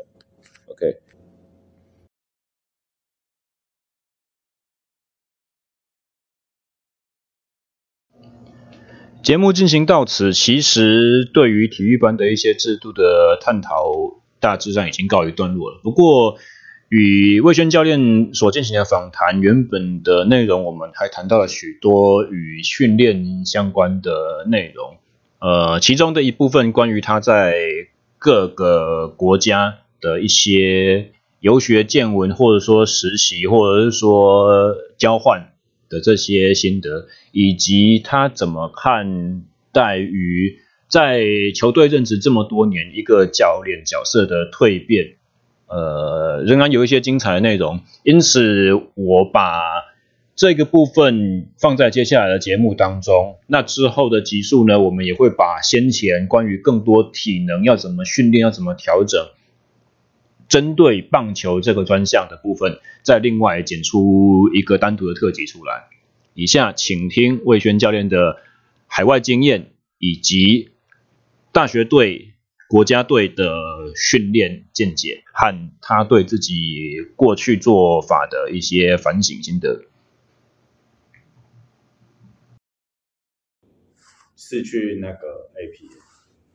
[0.68, 0.98] OK，
[9.24, 13.86] 节目进行到此，其实对于体育班的一些制度的探讨，
[14.40, 15.80] 大致上已经告一段落了。
[15.82, 16.36] 不过，
[16.90, 24.98] 与魏轩教练所进行的访谈，原本的内容我们还谈到了许多与训练相关的内容。
[25.40, 27.56] 呃，其中的一部分关于他在
[28.20, 29.80] 各个国家。
[30.04, 35.53] 的一些游学见闻，或者说实习，或者是说交换
[35.94, 40.58] 的这些心得，以及他怎么看待于
[40.90, 41.24] 在
[41.56, 45.16] 球队任职这么多年一个教练角色的蜕变，
[45.68, 47.80] 呃，仍然有一些精彩的内容。
[48.04, 49.52] 因此，我把
[50.36, 53.38] 这个部分放在接下来的节目当中。
[53.48, 59.28] 那之后的集数呢，我们也会把先前关于更多体能要怎么训练，要怎么调整。
[60.48, 65.90] 针对棒球这个专项的部分，再另外剪出一个单独的特辑出来。
[66.34, 68.42] 以下请听魏轩教练的
[68.88, 70.72] 海外经验，以及
[71.52, 72.34] 大学队、
[72.68, 73.46] 国家队的
[73.96, 79.86] 训练见解，和他对自己过去做法的一些反省心得。
[84.36, 86.03] 是去那个 AP，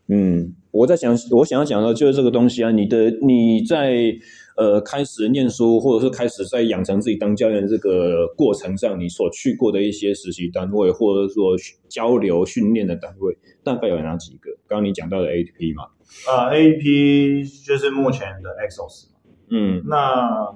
[0.08, 0.54] 嗯。
[0.70, 2.70] 我在想，我想要讲的就是这个东西啊。
[2.70, 4.14] 你的你在
[4.54, 11.56] 呃开始念书，或者是开始在养成自己当教练这个过程上，你所去过的一些实习单位，或者说
[11.88, 14.50] 交流训练的单位，大概有哪几个？
[14.68, 15.84] 刚刚你讲到的 ATP 嘛？
[16.30, 19.06] 啊，ATP 就是目前的 Exos。
[19.50, 20.54] 嗯，那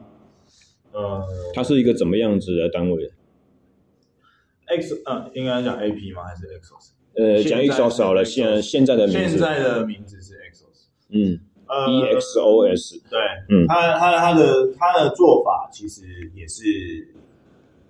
[0.93, 3.11] 呃，它是一个怎么样子的单位
[4.67, 6.25] ？X，嗯，应该讲 AP 吗？
[6.25, 6.93] 还是 Exos？
[7.17, 11.39] 呃，讲一少少了，现现在的名字，现在的名字是 Exos，嗯，
[11.69, 13.19] 呃，E X O S，对，
[13.51, 16.03] 嗯，他他他的他的做法其实
[16.35, 16.63] 也是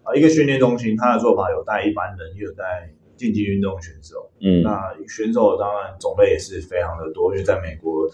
[0.03, 8.09] 啊，一个训练中心，他的做法有带一般人，也有带竞技运动选手，嗯，那选手当然种类也是非常的多，因为在美国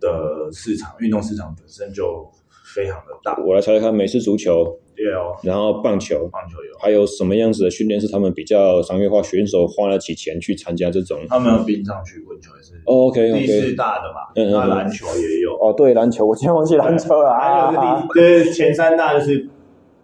[0.00, 2.30] 的市场，运动市场本身就
[2.74, 3.36] 非常的大。
[3.42, 4.78] 我来猜猜看，美式足球。
[4.94, 11.16] 对哦，然后棒球，棒球有，还有什么样子的训练是他们比较商业化，选手花得起钱去参加这种？
[11.28, 19.48] 他们有冰上曲棍球也是，OK，第四大的嘛，嗯嗯，篮球也有，哦，对，篮球，我今天忘记篮球了， 还有第，就是前三大就是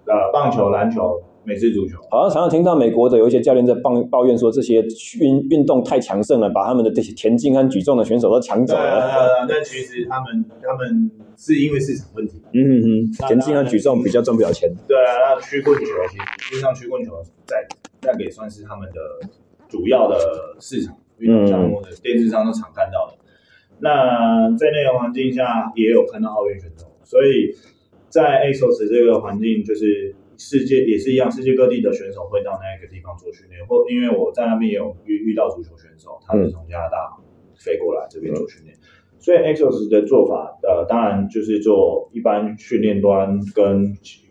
[0.06, 1.20] 呃棒球、篮球。
[1.44, 4.84] 美式足球好像常常听到美国的有一些教练在抱抱怨说，这些
[5.18, 9.46] 运运动太强盛了，把他们的这些田径和举重的选手都抢走了。
[9.48, 12.42] 但其实他们他们是因为市场问题。
[12.52, 14.68] 嗯嗯嗯，田径和举重比较赚不了钱。
[14.86, 17.64] 对啊，那曲棍球其实，就像曲棍球在
[18.02, 19.00] 那个也算是他们的
[19.68, 23.16] 主要的市场运动项目的电视上都常看到的。
[23.16, 27.54] 嗯、那在那个环境下也有看到奥运选手，所以
[28.10, 30.14] 在 ASOS 这个环境就是。
[30.40, 37.10] 世界也是一样，世界各地的选手会到那一个地方做训练，或因为我在那边也有遇遇到足球选手，他是从加拿大
[37.56, 38.77] 飞过来这边做训练，嗯、
[39.18, 43.84] 所以 Exos 的做法，呃，当然就是做一般训练端跟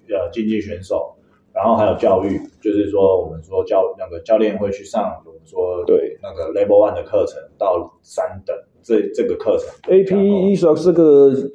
[0.09, 1.15] 呃竞技选手，
[1.53, 10.13] 然后还有教育，就是说我们说教那个教练会去上我们说对那个 Level One 的课程到三等这这个课程，AP
[10.55, 11.51] Exos 这个。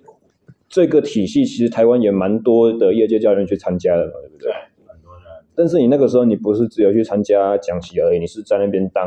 [0.75, 4.51] 这个体系其实台湾也蛮多的业界教练去参加的嘛，对不对？
[4.51, 4.55] 对，
[4.89, 5.23] 很多人。
[5.55, 9.07] 但是你那个时候你不是只有去参加讲习而已，你是在那边当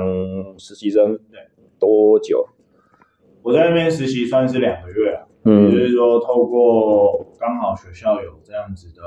[0.59, 1.17] 实习生。
[1.32, 1.39] 对。
[1.80, 2.47] 多久？
[3.46, 5.22] 我在那边实习算是两个月啊。
[5.43, 5.72] 嗯。
[5.72, 9.04] 就是说，透过刚好学校有这样子的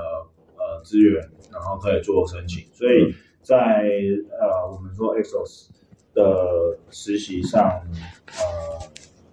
[0.57, 1.20] 呃资源，
[1.53, 3.12] 然后可以做申请，所以
[3.43, 3.82] 在
[4.41, 5.70] 呃我们说 Exos
[6.14, 7.82] 的实习上，
[8.28, 8.86] 呃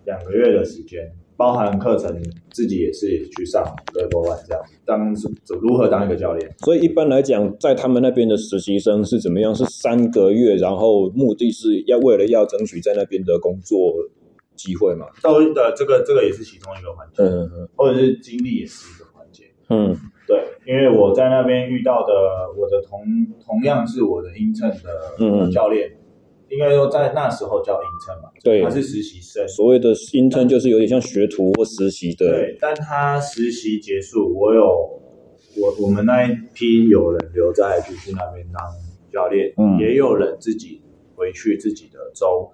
[0.05, 1.13] 两个月的时间。
[1.37, 2.17] 包含课程
[2.53, 3.61] 自己也是去上
[3.93, 5.27] Level One 这样，当是
[5.61, 6.49] 如何当一个教练。
[6.59, 9.53] 所以一般来讲，在他们那边的实习生是怎么样？
[9.53, 13.93] 是三个月，然后目的是要为了要争取在那边的工作
[14.55, 15.07] 机会嘛？
[15.21, 19.95] 到的这个这个也是其中一个环节，嗯嗯，或者是经历也是一个环节，嗯，
[20.27, 22.13] 对，因为我在那边遇到的
[22.57, 23.01] 我的同
[23.45, 25.89] 同样是我的 intern 的教练。
[25.89, 26.01] 嗯
[26.47, 29.45] 应该说，在那时候叫 intern 嘛，对，他是实习生。
[29.47, 32.29] 所谓的 intern 就是有点像学徒或实习的。
[32.29, 34.63] 对，但他实习结束，我有
[35.57, 38.63] 我我们那一批有人留在局部那边当
[39.11, 40.79] 教练，嗯，也有人自己
[41.15, 42.47] 回去自己的州，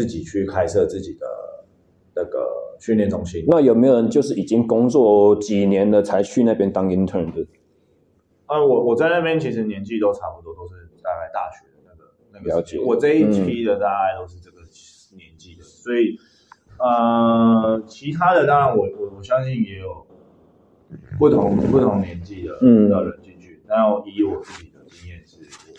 [0.00, 1.26] 自己去开设自己的
[2.14, 2.48] 那个
[2.80, 3.44] 训练中心。
[3.46, 7.46] 那有没有人就是已经工作几年了才去那边当 intern 的？
[8.46, 12.48] 啊，我我在那边其实年纪都差不多，都是大概大学那个那个。
[12.48, 14.56] 了解，我这一批的大概都是这个
[15.14, 16.16] 年纪的，嗯、所以
[16.78, 20.06] 呃，其他的当然我我我相信也有
[21.18, 25.36] 不同不同年纪的的人进去，但以我自己的经验是，
[25.68, 25.76] 我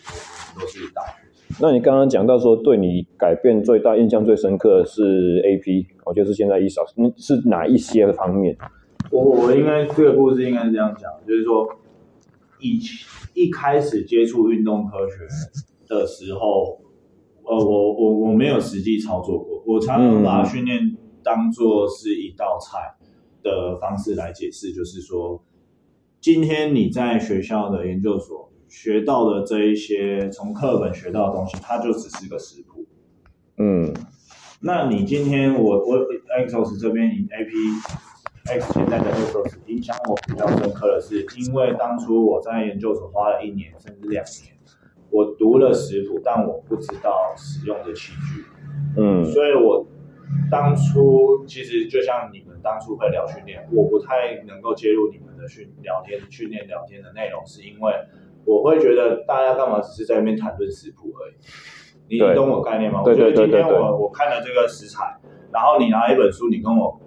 [0.53, 1.20] 我们都是大学生。
[1.59, 8.55] 那你刚刚讲到说，对你改变最大、印象最深刻的是 AP，我就是现在一小时，是哪一些方面？
[9.11, 11.67] 我我应该这个故事应该是这样讲，就是说
[12.59, 12.79] 以
[13.33, 15.15] 一开始接触运动科学。
[15.93, 16.79] 的时候，
[17.43, 22.95] 呃，我我我没有实际操作过，我常常把训练当做是一道菜
[23.43, 25.43] 的方式来解释，就是说，
[26.21, 32.87] 今天你在学校的研究所学到的这一些从课本学到的东西，它就只是个食谱。
[33.57, 33.93] 嗯，
[34.61, 35.97] 那你今天我我
[36.39, 37.51] Exos 这边以 AP
[38.45, 44.55] X 现在的 Exos 影响我比较深刻的是，因为当初我在研究所花了一年甚至两年。
[45.09, 48.45] 我读了食谱，但我不知道使用的器具，
[48.95, 49.85] 嗯，所以我
[50.49, 57.93] 当初其实就像你们当初会聊训练，我不太能够介入你们的训聊天、训练聊天的内容，是因为
[58.45, 61.35] 我会觉得大家干嘛只是在那边谈论食谱而已？
[62.09, 63.01] 你懂我概念吗？
[63.05, 65.17] 我觉得今天我我看了这个食材，
[65.53, 66.99] 然后你拿一本书，你跟我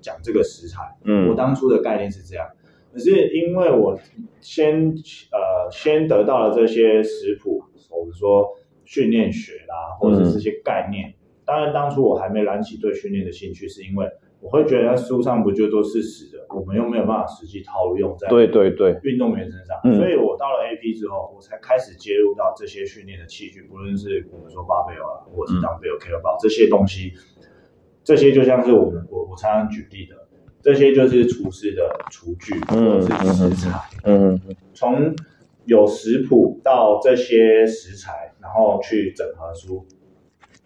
[0.00, 2.46] 讲这个食材，嗯，我当初的概念是这样。
[2.92, 3.98] 可是因为我
[4.40, 4.94] 先
[5.32, 8.46] 呃先得到了这些食谱，或者说
[8.84, 11.08] 训练学啦，或者是这些概念。
[11.08, 11.14] 嗯、
[11.46, 14.06] 当然当初我还没燃起对训练的兴趣，是因为
[14.42, 19.78] 我会觉得书上不就都是死的，我们又没有办法实际套路用在对对对运动员身上。
[19.84, 27.12] 对对对，所以我到了 AP 之后，我才开始接入到这些训练的器具，不论是我们说 barbell 啊，或者是 dumbbell、kettlebell 这些东西，
[28.02, 30.16] 这些就像是我们我我常常举例的。
[30.60, 33.80] 这些就是厨师的厨具，或者是食材。
[34.04, 34.40] 嗯，
[34.72, 35.12] 从
[35.64, 39.84] 有食谱到这些食材，然后去整合出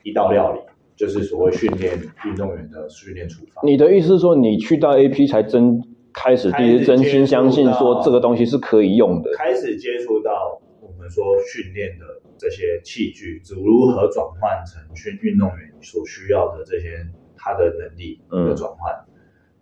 [0.02, 0.60] 一道料理，
[0.96, 3.64] 就是所谓训练运动员的训练处方。
[3.66, 5.80] 你的意思是说，你去到 AP 才真
[6.12, 12.04] 开始，第一真心相信说这个东西是可以用的，开始接触到我们说训练的
[12.38, 18.92] 这些器具，如何转换成训运动员所需要的这些他的能力的转换。
[18.92, 19.12] 嗯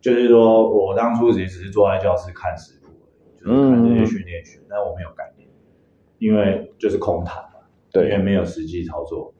[0.04, 2.88] 就是说，我当初也只是坐在教室看食谱，
[3.40, 5.48] 就是看这些训练学，嗯、但我没有概念，
[6.18, 9.32] 因为就是空谈嘛，对，因为没有实际操作。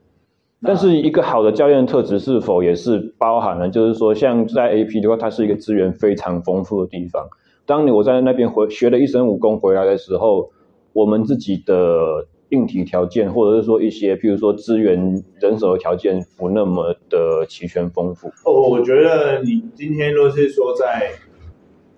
[0.65, 7.29] 但是一个好的教练特质是否也是包含了，就是说，像在 AP 的话，它是一个资源非常丰富的地方。
[7.67, 10.51] 当你我在那边回学了一身武功回来的时候，
[10.93, 12.27] 我们自己的。
[12.51, 18.29] 硬体条件，或者是说一些，譬如说资源、人手的条件不那么的齐全丰富。
[18.45, 21.11] 哦，我觉得你今天若是说在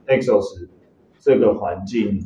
[0.06, 0.68] Exos
[1.20, 2.20] 这个环境，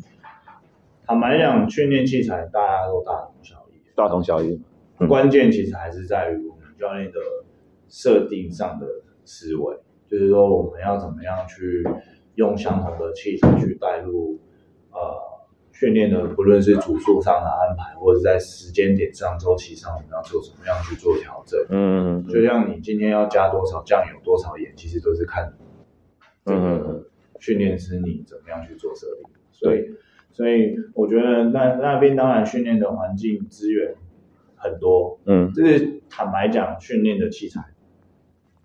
[1.09, 4.61] 坦白讲，训练器材大家都大同小异，大同小异。
[5.01, 7.19] 嗯、关键其实还是在于我们教练的
[7.89, 8.87] 设定上的
[9.25, 9.77] 思维，
[10.07, 11.85] 就是说我们要怎么样去
[12.35, 14.39] 用相同的器材去带入，
[14.93, 15.31] 呃。
[15.73, 21.59] 训练的不论是组数上的安排，或者是在时间点上、周期上，我们要做什么样去做调整？
[21.71, 25.51] 嗯，就像你今天要加多少酱油、多少盐，其实都是看
[26.45, 27.03] 这个
[27.39, 29.31] 训练师你怎么样去做设定。
[29.53, 29.89] 所以，
[30.33, 33.95] 所以我觉得那那边当然训练的环境资源
[34.61, 37.61] 很多，嗯，就是坦白讲，训练的器材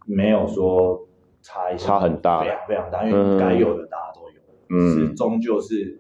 [0.05, 1.07] 没有说
[1.41, 4.39] 差一差很大，非常非常大，因为该有的大家都有，
[4.69, 5.99] 嗯，是终究是。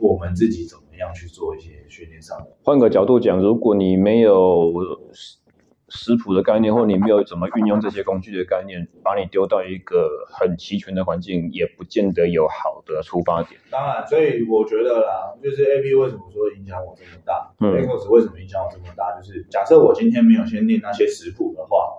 [0.00, 2.46] 我们自己怎么样去做一些训练上的？
[2.62, 4.72] 换个角度讲，如果你没有
[5.88, 13.60] 食谱的概念，或你没有怎么运用这些工具的概念，把你丢到一个很齐全的环境，也不见得有好的出发点。
[13.70, 17.50] 当然，所以我觉得啦，就是 AP 为什么说影响我这么大？
[17.60, 19.18] 嗯，Exos 为什么影响我这么大？
[19.18, 21.98] 就是假设我今天没有先练那些食谱的话，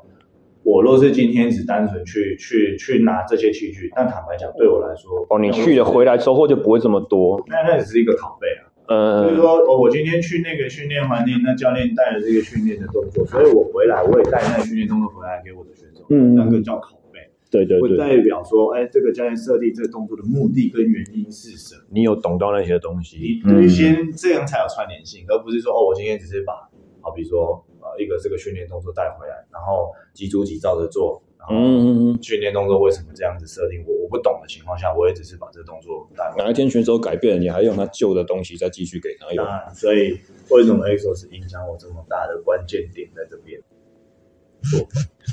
[0.63, 7.43] 我若是今天只单纯去去去拿这些器具，但坦白讲，对我来说，哦，你去了回来收获就不会这么多。
[7.47, 8.68] 那那只是一个拷贝啊。
[8.89, 17.19] 呃，就是说，哦，我今天去那个训练环境，那教练带了这个训练的动作，所以我回来我也带那个训练动作回来给我的选手，嗯，那个叫拷贝。
[17.51, 21.81] 对对对，会代表说，哎，这个教练设定这个动作的目的跟原因是什么？
[21.91, 26.53] 你有懂到那些东西，你先这样才有串联性，而不是说，哦，我今天只是把，
[27.01, 27.63] 好比说。
[27.81, 31.55] 呃一个这个训练动作带回来，然后几组几照着做，然后
[32.21, 33.81] 训练动作为什么这样子设定？
[33.87, 36.23] 我我不懂的情况下，我也只是把这个动作带。
[36.37, 39.45] 哪一天选手改变了，你还用他旧的东西再继续给他用？
[39.73, 40.19] 所以
[40.49, 43.59] 为什么 Exos 影响我这么大的关键点在这边？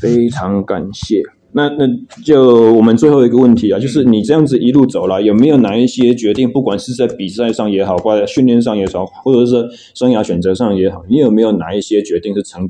[0.00, 1.22] 非常感谢。
[1.52, 1.86] 那那
[2.22, 12.68] 就我们最后一个问题啊，就是你这样子一路走来，有没有哪一些决定，不管是在比赛上也好，或者训练上也好，或者是生涯选择上也好，你有没有哪一些决定是成？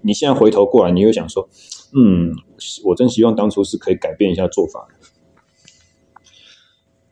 [0.00, 1.48] 你现在回头过来，你又想说，
[1.94, 2.34] 嗯，
[2.84, 4.86] 我真希望当初是可以改变一下做法，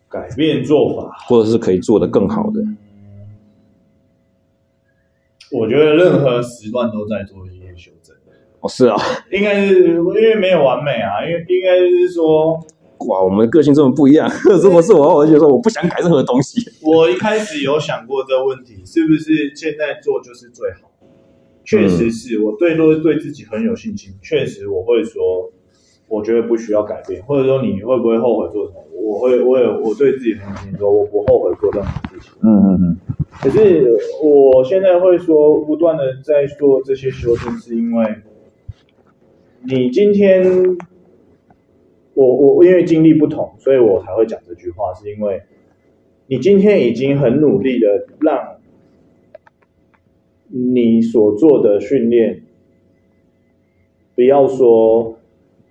[0.09, 2.61] 改变做法，或者是可以做得更好的。
[5.53, 8.17] 我觉得任何时段都在做一些修正。
[8.61, 8.97] 哦，是啊，
[9.33, 12.53] 应该是因为没有完美啊，因为应该就是说，
[13.09, 14.31] 哇，我们个性这么不一样，
[14.63, 16.61] 如果是我，我就说我不想改任何东西。
[16.83, 20.90] 我一开始有想过这个问题，是不是现在做就是最好？
[21.71, 25.53] 确实是我对都对自己很有信心，确实我会说，
[26.09, 28.85] 我觉得不需要改变，或者说你会不会后悔做什么？
[28.93, 32.33] 我会，我有我对自己很有信心，说我不后悔做任何事情。
[32.43, 32.97] 嗯嗯嗯。
[33.41, 38.17] 可是我现在会说，不断的在做这些修正，是因为。
[39.63, 40.43] 你今天，
[42.15, 45.43] 我我因为经历不同，所以我才会讲这句话，是因为
[46.27, 48.57] 你今天已经很努力的让
[50.53, 52.43] 你所做的训练，
[54.15, 55.17] 不要说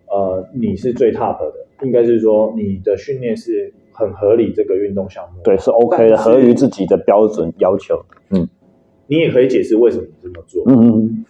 [0.07, 8.47] 呃你是最 top 的，应该是说你的训练是很合理这个运动项目，对，是 OK 的，合于自己的标准要求，嗯，
[9.07, 11.25] 你也可以解释为什么你这么做，嗯嗯，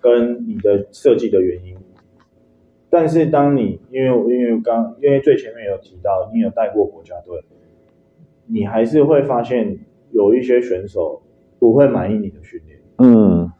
[0.00, 1.76] 跟你的设计的原因。
[2.88, 7.42] 但是当你因为因为刚因为最前面有提到你有带过国家队，
[8.46, 9.78] 你还是会发现
[10.12, 11.20] 有一些选手
[11.58, 12.73] 不会满意你的训练。
[12.98, 13.52] 嗯，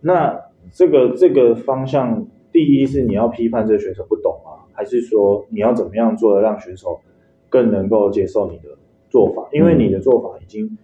[0.00, 0.40] 那
[0.72, 4.66] 这个这个方向，第一是你要批判这个选手不懂吗？
[4.72, 7.00] 还是说你要怎么样做的让选手
[7.48, 8.76] 更能够接受你的
[9.08, 9.48] 做法？
[9.52, 10.78] 因为你的做法已经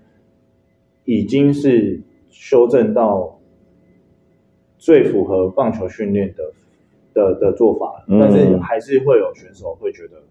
[1.05, 3.39] 已经是修正到
[4.79, 6.53] 最符合棒球训练的。
[7.15, 10.23] 的的做法，但是还是会有选手会觉得，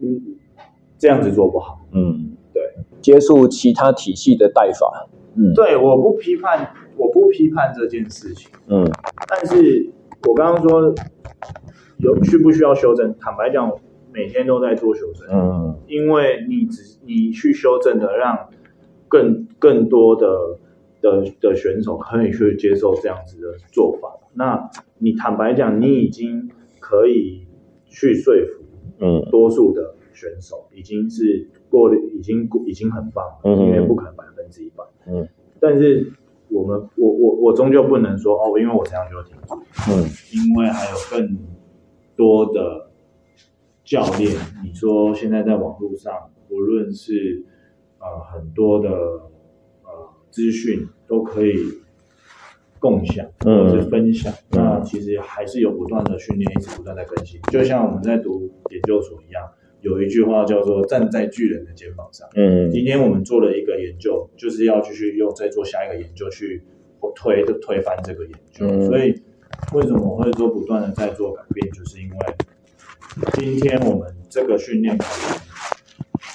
[0.00, 0.36] 嗯，
[0.96, 2.62] 这样子做不好，嗯，对，
[3.02, 5.08] 接触其他体系的带法，
[5.38, 8.84] 嗯，对，我不批判，我不批判这件事情，嗯，
[9.28, 9.88] 但是
[10.26, 10.92] 我刚刚说
[11.98, 13.14] 有需不需要修正？
[13.20, 13.72] 坦白讲，
[14.12, 18.48] 每天都在做修正，嗯，因为你只你去修正的，让
[19.06, 20.58] 更更多的
[21.00, 24.68] 的的选手可以去接受这样子的做法，那。
[25.00, 27.46] 你坦白讲，你已经可以
[27.86, 28.64] 去说服，
[28.98, 35.28] 嗯，多数的选手已经是过，已经已经很棒了，嗯，因为不可能百分之一百，嗯，
[35.60, 36.12] 但是
[36.48, 39.54] 我们，我我我终究不能说哦，因为我这样就停住，
[39.90, 41.38] 嗯，因为还有更
[42.16, 42.90] 多的
[43.84, 44.32] 教练，
[44.64, 47.44] 你说现在在网络上，无论是
[47.98, 51.52] 呃很多的呃资讯都可以。
[52.80, 57.40] 共享或者是分享，嗯，那其实还是有不断的训练，一直不断在更新。
[57.50, 59.42] 就像我们在读研究所一样，
[59.80, 62.28] 有一句话叫做“站在巨人的肩膀上”。
[62.34, 66.62] 嗯，今天我们做了一个研究，就是要继续用再做下一个研究去
[67.14, 68.66] 推推翻这个研究。
[68.66, 69.14] 嗯，所以
[69.72, 72.16] 为什么我会说不断的在做改变，就是因为
[73.34, 74.98] 今天我们这个训练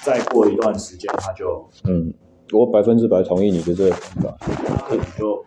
[0.02, 2.12] 再过一段时间，它就嗯，
[2.52, 4.36] 我百分之百同意你的这个看法，
[4.88, 5.44] 可能就。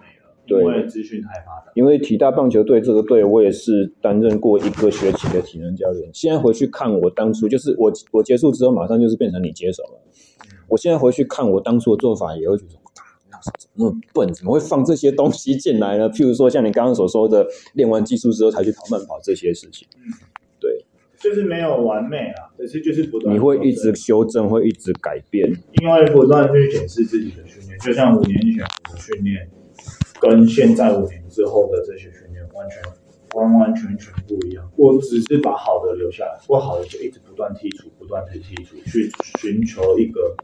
[0.47, 1.71] 对，因为资讯太发达。
[1.75, 6.09] 因为体大棒球队这个队，我也是担任过一个学期的体能教练。
[6.13, 10.01] 现在回去看我当初，就是我我结束之后，马上就是变成你接手了。
[10.67, 12.79] 我现在回去看我当初的做法，也会觉得，
[13.29, 16.09] 那时候怎么那么笨，怎么会放这些东西进来呢？
[16.11, 19.87] 譬如说，像你刚刚所说的，练完技术之后才去跑慢跑这些事情。
[19.97, 20.11] 嗯，
[20.59, 20.85] 对，
[21.19, 23.35] 就是没有完美啊，可是就是不断。
[23.35, 25.47] 你会一直修正，会一直改变，
[25.81, 29.49] 因为不断去检视自己的训练，就像五年前我的训练。
[30.19, 32.81] 跟现在五年之后的这些训练完全
[33.35, 34.69] 完完全全不一样。
[34.77, 39.09] 我只是把好的留下来，不好的就一直不断剔除，不断去剔除，去
[39.39, 40.35] 寻求一个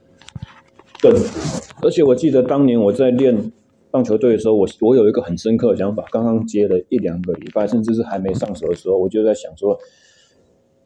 [1.01, 1.61] 更好。
[1.81, 3.51] 而且我记得当年我在练
[3.89, 6.05] 棒球队的时候，我我有一个很深刻的想法。
[6.11, 9.77] 刚刚接了一两个礼拜，甚至是还没上手的时候，我就在想说，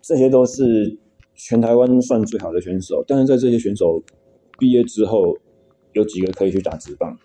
[0.01, 0.97] 这些都是
[1.35, 4.01] 全台湾算最好的选手，但是在这些选手
[4.57, 5.37] 毕业之后，
[5.93, 7.17] 有几个可以去打直棒，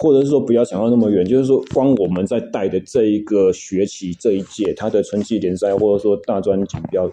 [0.00, 7.10] 或者是说不要想到那么远，就是说光我们在带的这一个学期这一届，他的春季联赛或者说大专锦标，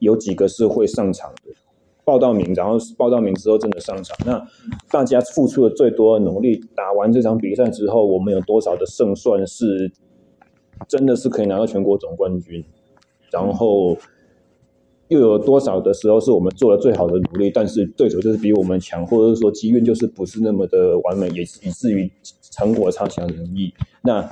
[0.00, 1.52] 有几个是会上场的。
[2.04, 4.14] 报到名，然后报到名之后真的上场。
[4.26, 4.44] 那
[4.90, 9.90] 大家付出了最多的努力，打完这场比赛之后，我们有多少的胜算是
[10.88, 12.62] 真的是可以拿到全国总冠军？
[13.30, 13.96] 然后
[15.08, 22.10] 又有多少的时候是我们做了最好的努力，但是对手就是比我们强，或者是说机运就是不是那么的完美，也以至于
[22.50, 23.72] 成果差强人意。
[24.02, 24.28] 那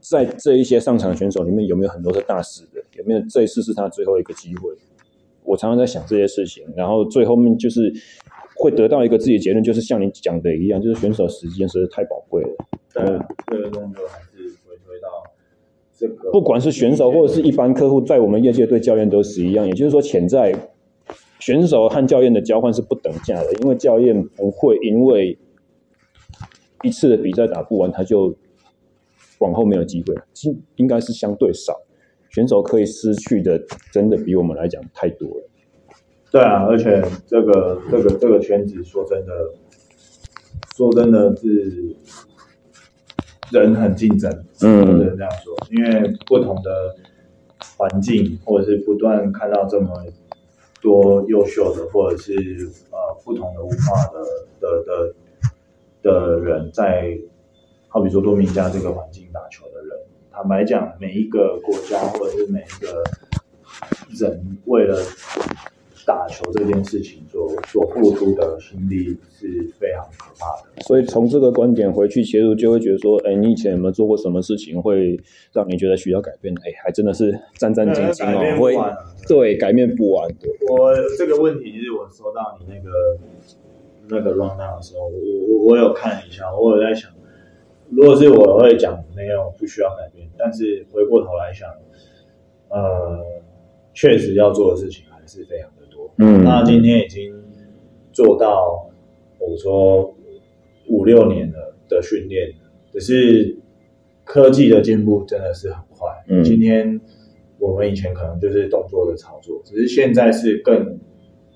[0.00, 2.82] 在这一些上场选手里面，有没有很多是大师的？
[2.98, 4.70] 有没有这一次是他最后一个机会？
[5.42, 7.92] 我常常在想这些事情，然后最后面就是
[8.56, 12.48] 会得到一个自己的结论，就是像你讲的一样，就是选手时间实在太宝贵了。
[12.92, 13.04] 对，
[13.46, 13.82] 对对对
[16.00, 20.50] 这个，不管是选手或者是一般客户，在我们业界对教练都是一样，也就是说，潜在
[21.38, 25.38] 选手和教练的交换是不等价的，因为教练不会因为
[26.82, 28.34] 一次的比赛打不完，他就
[29.40, 31.74] 往后没有机会，应应该是相对少。
[32.30, 33.60] 选手可以失去的，
[33.92, 35.50] 真的比我们来讲太多了。
[36.30, 39.32] 对啊，而且这个这个这个圈子，说真的，
[40.76, 41.96] 说真的是
[43.50, 44.30] 人很竞争，
[44.62, 46.94] 嗯，不能这样说，因为不同的
[47.76, 50.04] 环境，或者是不断看到这么
[50.80, 52.32] 多优秀的，或者是
[52.90, 54.22] 呃不同的文化的
[54.60, 55.14] 的的
[56.02, 57.18] 的人在，
[57.88, 59.98] 好比说多米加这个环境打球的人。
[60.32, 63.02] 坦白讲，每一个国家或者是每一个
[64.18, 64.96] 人为了
[66.10, 69.46] 打球这件事情所所付出的心力是
[69.78, 70.82] 非常可怕的。
[70.82, 75.16] 所以从这个观点回去切入，就会觉得说，哎，你以前有没有做过什么事情会
[75.52, 76.52] 让你觉得需要改变？
[76.64, 78.76] 哎，还真的是战战兢兢哦，会
[79.28, 80.28] 对改变不完。
[80.28, 82.90] 的，我这个问题就是我收到你那个
[84.08, 87.08] 那个 rundown 的时候，我我我有看一下，我有在想。
[87.90, 91.68] 如果是我会讲没有不需要改变，但是回过头来想，
[92.68, 93.18] 呃，
[93.94, 95.70] 确实要做的事情还是非常。
[96.20, 97.34] 嗯，那今天已经
[98.12, 98.90] 做到
[99.38, 100.14] 我说
[100.88, 102.52] 五六年了的训练，
[102.92, 103.56] 只是
[104.24, 106.08] 科技的进步真的是很快。
[106.28, 107.00] 嗯，今天
[107.58, 110.98] 我们以前可能就是动作的操作，只是现在是更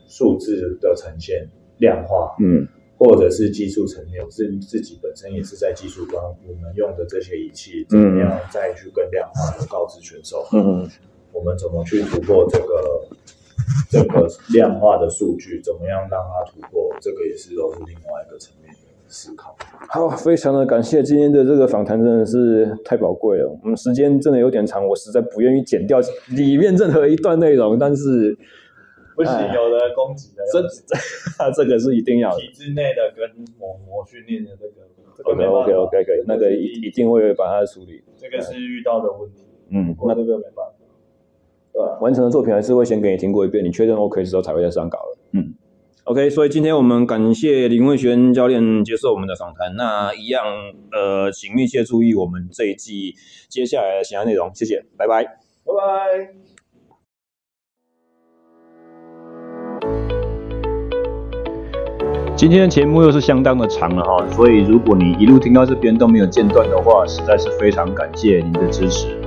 [0.06, 1.48] 数字的呈现
[1.78, 2.34] 量化。
[2.40, 2.66] 嗯。
[2.96, 10.88] 或者是技术层面，自自己本身也是在技术端，我们用的这些仪器怎么样再去更量化的告知选手，嗯，
[11.32, 13.03] 我们怎么去突破这个
[13.90, 19.56] 这个量化的数据，怎么样让它突破，这个也是都是另外一个层面的思考。
[19.88, 23.48] 好，非常的感谢今天的这个访谈，真的是太宝贵了。
[23.62, 26.00] 我们时间真的有点长，我实在不愿意剪掉
[26.30, 28.36] 里面任何一段内容，但是。
[29.16, 30.92] 不行，有的攻击的，这这
[31.62, 32.40] 这个是一定要的。
[32.40, 34.82] 体制内的跟模模训练的这个
[35.22, 38.02] ，OK OK OK 可以，那个一一定会把它处理。
[38.16, 39.44] 这个是遇到的问题。
[39.70, 40.73] 嗯，那这个没办法。
[41.74, 45.18] 对，完成的作品还是会先给你听过一遍，你确认 OK 之后才会再上稿了。
[45.32, 45.54] 嗯
[46.04, 49.74] ，OK，所以今天我们感谢林慧轩教练接受我们的访谈。
[49.74, 50.44] 那一样，
[50.92, 53.16] 呃，请密切注意我们这一季
[53.48, 54.52] 接下来的其他内容。
[54.54, 56.30] 谢谢，拜拜，拜拜。
[62.36, 69.23] 今天的节目又是相当的长了哈，所以如果你一路听到这边都没有间断的话，实在是非常感谢您的支持。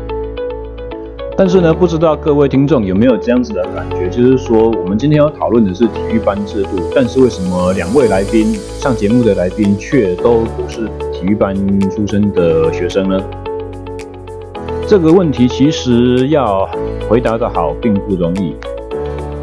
[1.37, 11.55] 但是呢，不知道各位听众有没有这样子的感觉，就是说我们今天要讨论的是体育班制度，但是为什么两位来宾上节目的来宾却都不是体育班
[11.91, 13.21] 出身的学生呢？
[14.87, 16.67] 这个问题其实要
[17.07, 18.55] 回答得好并不容易。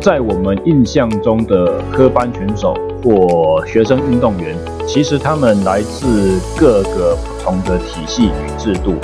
[0.00, 8.94] 在我们印象中的科班选手，或学生运动员，其实他们来自各个不同的体系与制度，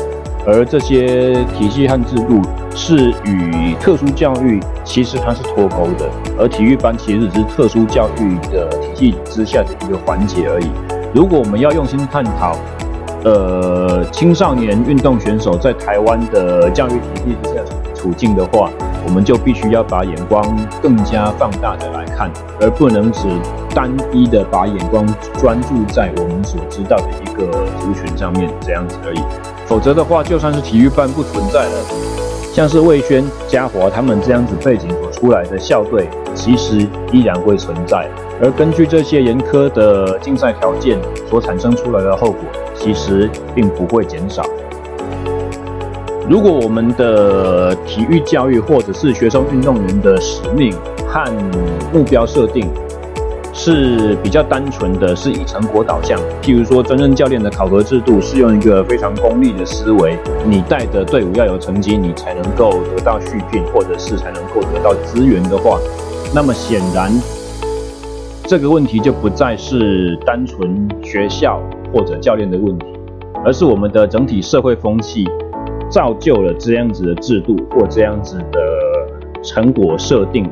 [0.46, 2.40] 而这些体系和制度
[2.74, 6.08] 是与特殊教育其实它是脱钩的，
[6.38, 10.66] 而体育班其实只是特殊教育的体系之下的一个环节而已。
[11.14, 12.56] 如果我们要用心探讨，
[13.24, 17.60] 呃，青少年运动选手在台湾的教育体系之下
[17.94, 18.70] 处境的话，
[19.06, 20.44] 我们就必须要把眼光
[20.82, 23.28] 更加放大的来看，而不能只
[23.74, 25.06] 单一的把眼光
[25.38, 27.46] 专注在我们所知道的一个
[27.78, 29.20] 族群上面这样子而已。
[29.66, 31.84] 否则的话，就算是体育班不存在了，
[32.52, 38.08] 像是魏轩、嘉华他们这样子背景所出来的校队，其实依然会存在。
[38.42, 40.98] 而根据这些严苛的竞赛条件
[41.28, 42.40] 所产生出来的后果，
[42.74, 44.42] 其实并不会减少。
[46.30, 50.72] 如果我们的体育教育或者是学生运动员的使命
[51.04, 51.24] 和
[51.92, 52.70] 目标设定
[53.52, 60.16] 是比较单纯的，是以成果导向，譬如说，专任教练的考核制度是用一个非常功利的思维，
[60.46, 65.80] 你带的队伍要有成绩，你才能够得到续聘，或者是才能够得到资源的话，
[66.32, 67.10] 那么显然
[68.44, 71.60] 这个问题就不再是单纯学校
[71.92, 72.86] 或者教练的问题，
[73.44, 75.26] 而是我们的整体社会风气。
[75.90, 80.48] 造就了这样子的制度或这样子的成果设定，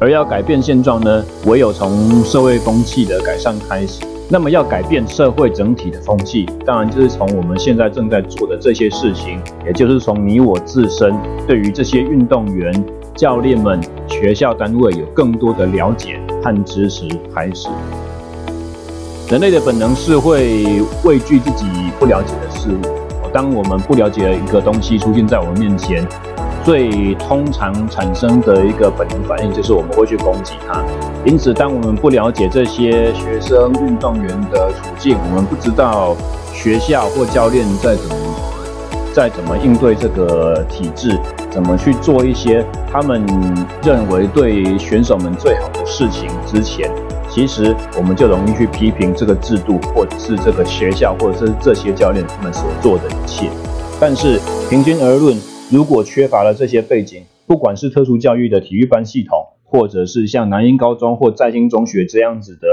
[0.00, 4.04] 而要改变现状呢，唯有从社会风气的改善开始。
[4.28, 11.14] 那么要改变社会整体的风气，当然就是从我们现在正在做的这些事情，也就是从你我自身
[11.46, 12.72] 对于这些运动员、
[13.14, 17.68] 教练们、学校单位有更多的了解和支持开始。
[19.28, 20.64] 人类的本能是会
[21.04, 21.66] 畏惧自己
[22.00, 23.01] 不了解的事物。
[23.32, 26.06] 当我们不了解一个东西出现在我们面前，
[26.64, 30.84] 最通常产生的一个本能反应就是我们会去攻击它。
[31.24, 36.14] 因此，当我们不了解这些学生运动员的处境，我们不知道
[36.52, 38.16] 学校或教练在怎么
[39.14, 41.18] 在怎么应对这个体制，
[41.50, 43.24] 怎么去做一些他们
[43.82, 46.90] 认为对选手们最好的事情之前。
[47.34, 53.48] 其实我们就容易去批评这个制度，或者是这个学校，或者是这些教练他们所做的一切。
[53.98, 54.38] 但是
[54.68, 55.34] 平均而论，
[55.70, 62.66] 如果缺乏了这些背景，不管是特殊教育的体育班系统，或者是像南英高中或在新中学这样子的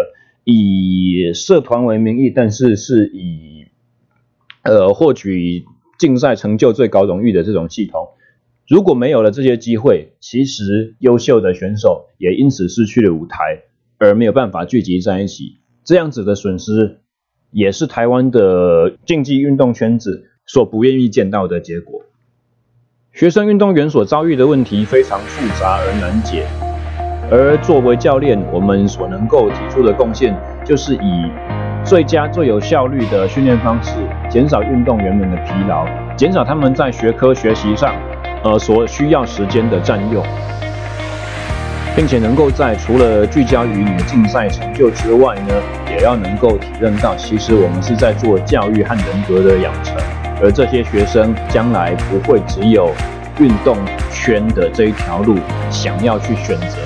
[0.44, 3.68] 以社团为名义，但是是以
[4.64, 5.64] 呃获取
[5.98, 8.10] 竞赛成就最高荣誉的这种系统，
[8.68, 13.61] 如果没有了这些机会，其实优秀的选手也因此失去了舞台。
[13.99, 17.01] 而没有办法聚集在一起，这样子的损失，
[17.51, 22.01] 也是台湾的竞技运动圈子所不愿意见到的结果。
[23.11, 26.47] 学生运动员所遭遇的问题非常复杂而难解，
[27.30, 30.34] 而作为教练，我们所能够提出的贡献，
[30.65, 31.30] 就是以
[31.84, 33.99] 最佳最有效率的训练方式，
[34.30, 35.85] 减少运动员们的疲劳，
[36.15, 37.93] 减少他们在学科学习上，
[38.45, 40.23] 呃所需要时间的占用。
[41.99, 45.53] 并且能够在除了聚焦于你的竞赛成就之外呢，
[45.89, 49.97] 也要能够体认到，其实我们是在做教育和人格的养成，
[50.41, 52.93] 而这些学生将来不会只有
[53.38, 53.76] 运动
[54.13, 55.39] 圈的这一条路
[55.69, 56.77] 想要去选择，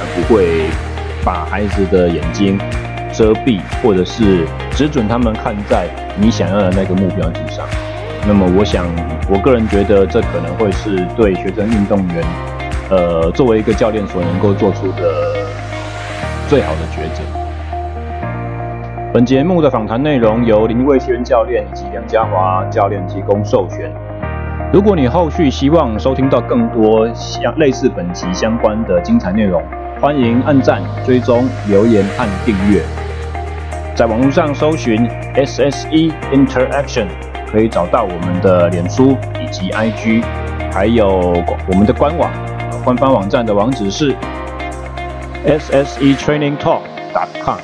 [0.00, 0.64] 而不会
[1.22, 2.58] 把孩子的眼睛
[3.12, 5.86] 遮蔽，或者是只准他们看在
[6.16, 7.68] 你想要的那个目标之上。
[8.26, 8.86] 那么，我想，
[9.28, 12.24] 我个人觉得这可能会是对学生运动员。
[12.92, 15.14] 呃，作为一个教练所能够做出的
[16.46, 17.22] 最好的抉择。
[19.14, 23.90] 本节目的访谈内容由林卫轩教练以及梁家华教练提供授权。
[24.74, 29.62] 如果你后续希望收听到更多相类似本集相关的精彩内容，
[29.98, 32.82] 欢迎按赞、追踪、留言和订阅。
[33.94, 37.06] 在网络上搜寻 SSE Interaction，
[37.50, 40.22] 可以找到我们的脸书以及 IG，
[40.70, 42.30] 还有我们的官网。
[42.84, 44.14] 官方网站的网址是
[45.46, 47.58] ssetrainingtalk.com，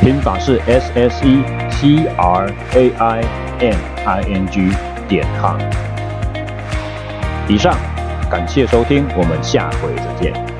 [0.00, 3.24] 拼法是 s s e t r a i
[3.58, 4.70] n i n g
[5.08, 5.58] 点 com。
[7.48, 7.74] 以上，
[8.30, 10.51] 感谢收听，我们下回再见。